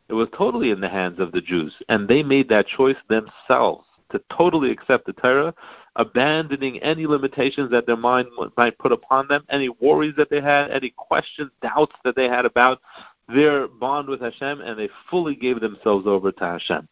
it 0.07 0.13
was 0.13 0.29
totally 0.37 0.71
in 0.71 0.79
the 0.79 0.89
hands 0.89 1.19
of 1.19 1.31
the 1.31 1.41
Jews. 1.41 1.75
And 1.89 2.07
they 2.07 2.23
made 2.23 2.47
that 2.49 2.67
choice 2.67 2.97
themselves 3.09 3.85
to 4.11 4.21
totally 4.35 4.71
accept 4.71 5.05
the 5.05 5.13
Torah 5.13 5.53
abandoning 5.95 6.79
any 6.79 7.05
limitations 7.05 7.71
that 7.71 7.85
their 7.85 7.95
mind 7.95 8.27
might 8.57 8.77
put 8.77 8.91
upon 8.91 9.27
them, 9.27 9.45
any 9.49 9.69
worries 9.69 10.13
that 10.17 10.29
they 10.29 10.41
had, 10.41 10.71
any 10.71 10.93
questions, 10.95 11.51
doubts 11.61 11.95
that 12.03 12.15
they 12.15 12.25
had 12.25 12.45
about 12.45 12.81
their 13.27 13.67
bond 13.67 14.07
with 14.07 14.21
Hashem, 14.21 14.61
and 14.61 14.77
they 14.77 14.89
fully 15.09 15.35
gave 15.35 15.59
themselves 15.59 16.05
over 16.05 16.31
to 16.31 16.43
Hashem. 16.43 16.87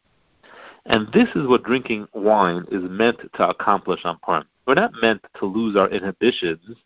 And 0.85 1.07
this 1.13 1.29
is 1.35 1.47
what 1.47 1.63
drinking 1.63 2.07
wine 2.13 2.65
is 2.71 2.83
meant 2.83 3.17
to 3.35 3.49
accomplish 3.49 4.01
on 4.03 4.17
Purim. 4.23 4.45
We're 4.65 4.75
not 4.75 4.93
meant 5.01 5.21
to 5.39 5.45
lose 5.45 5.75
our 5.75 5.89
inhibitions 5.89 6.77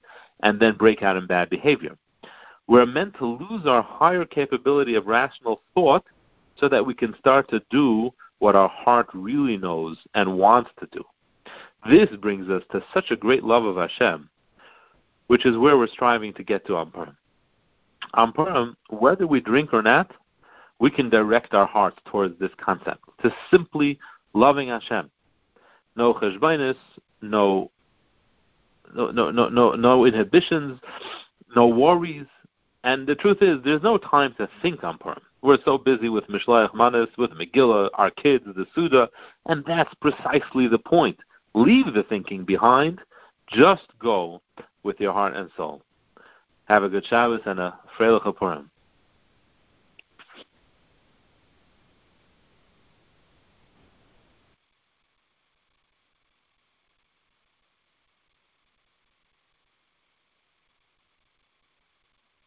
and 0.41 0.59
then 0.59 0.75
break 0.75 1.01
out 1.01 1.17
in 1.17 1.25
bad 1.27 1.49
behavior. 1.49 1.97
We're 2.67 2.85
meant 2.85 3.15
to 3.19 3.25
lose 3.25 3.65
our 3.65 3.81
higher 3.81 4.25
capability 4.25 4.95
of 4.95 5.07
rational 5.07 5.61
thought 5.73 6.03
so 6.59 6.67
that 6.69 6.85
we 6.85 6.93
can 6.93 7.15
start 7.17 7.49
to 7.49 7.61
do 7.69 8.11
what 8.39 8.55
our 8.55 8.69
heart 8.69 9.07
really 9.13 9.57
knows 9.57 9.97
and 10.13 10.37
wants 10.37 10.69
to 10.79 10.87
do. 10.91 11.03
This 11.89 12.09
brings 12.21 12.49
us 12.49 12.63
to 12.71 12.83
such 12.93 13.11
a 13.11 13.15
great 13.15 13.43
love 13.43 13.63
of 13.63 13.77
Hashem, 13.77 14.29
which 15.27 15.45
is 15.45 15.57
where 15.57 15.77
we're 15.77 15.87
striving 15.87 16.33
to 16.33 16.43
get 16.43 16.65
to. 16.67 16.75
On 18.13 18.31
Purim, 18.33 18.75
whether 18.89 19.25
we 19.27 19.39
drink 19.39 19.73
or 19.73 19.81
not, 19.81 20.11
we 20.79 20.91
can 20.91 21.09
direct 21.09 21.53
our 21.53 21.65
hearts 21.65 21.97
towards 22.05 22.37
this 22.39 22.51
concept, 22.57 23.03
to 23.23 23.33
simply 23.49 23.99
loving 24.33 24.69
Hashem. 24.69 25.09
No 25.95 26.13
cheshbainis, 26.13 26.75
no, 27.21 27.71
no, 28.93 29.11
no, 29.11 29.31
no, 29.31 29.49
no, 29.49 29.71
no 29.73 30.05
inhibitions, 30.05 30.79
no 31.55 31.67
worries. 31.67 32.27
And 32.83 33.07
the 33.07 33.15
truth 33.15 33.37
is, 33.41 33.57
there's 33.63 33.81
no 33.81 33.97
time 33.97 34.35
to 34.37 34.47
think 34.61 34.83
on 34.83 34.97
Purim. 34.97 35.21
We're 35.41 35.57
so 35.63 35.77
busy 35.77 36.09
with 36.09 36.27
Mishloach 36.27 36.73
Manos, 36.73 37.09
with 37.17 37.31
Megillah, 37.31 37.89
our 37.95 38.11
kids, 38.11 38.45
the 38.45 38.65
Suda, 38.75 39.09
and 39.45 39.63
that's 39.65 39.93
precisely 39.95 40.67
the 40.67 40.79
point. 40.79 41.17
Leave 41.57 41.91
the 41.91 42.03
thinking 42.03 42.45
behind. 42.45 43.01
Just 43.47 43.87
go 43.99 44.43
with 44.83 44.99
your 44.99 45.11
heart 45.11 45.35
and 45.35 45.49
soul. 45.57 45.81
Have 46.65 46.83
a 46.83 46.89
good 46.89 47.03
Shabbos 47.05 47.41
and 47.45 47.59
a 47.59 47.79
Freilich 47.97 48.35
Purim. 48.35 48.69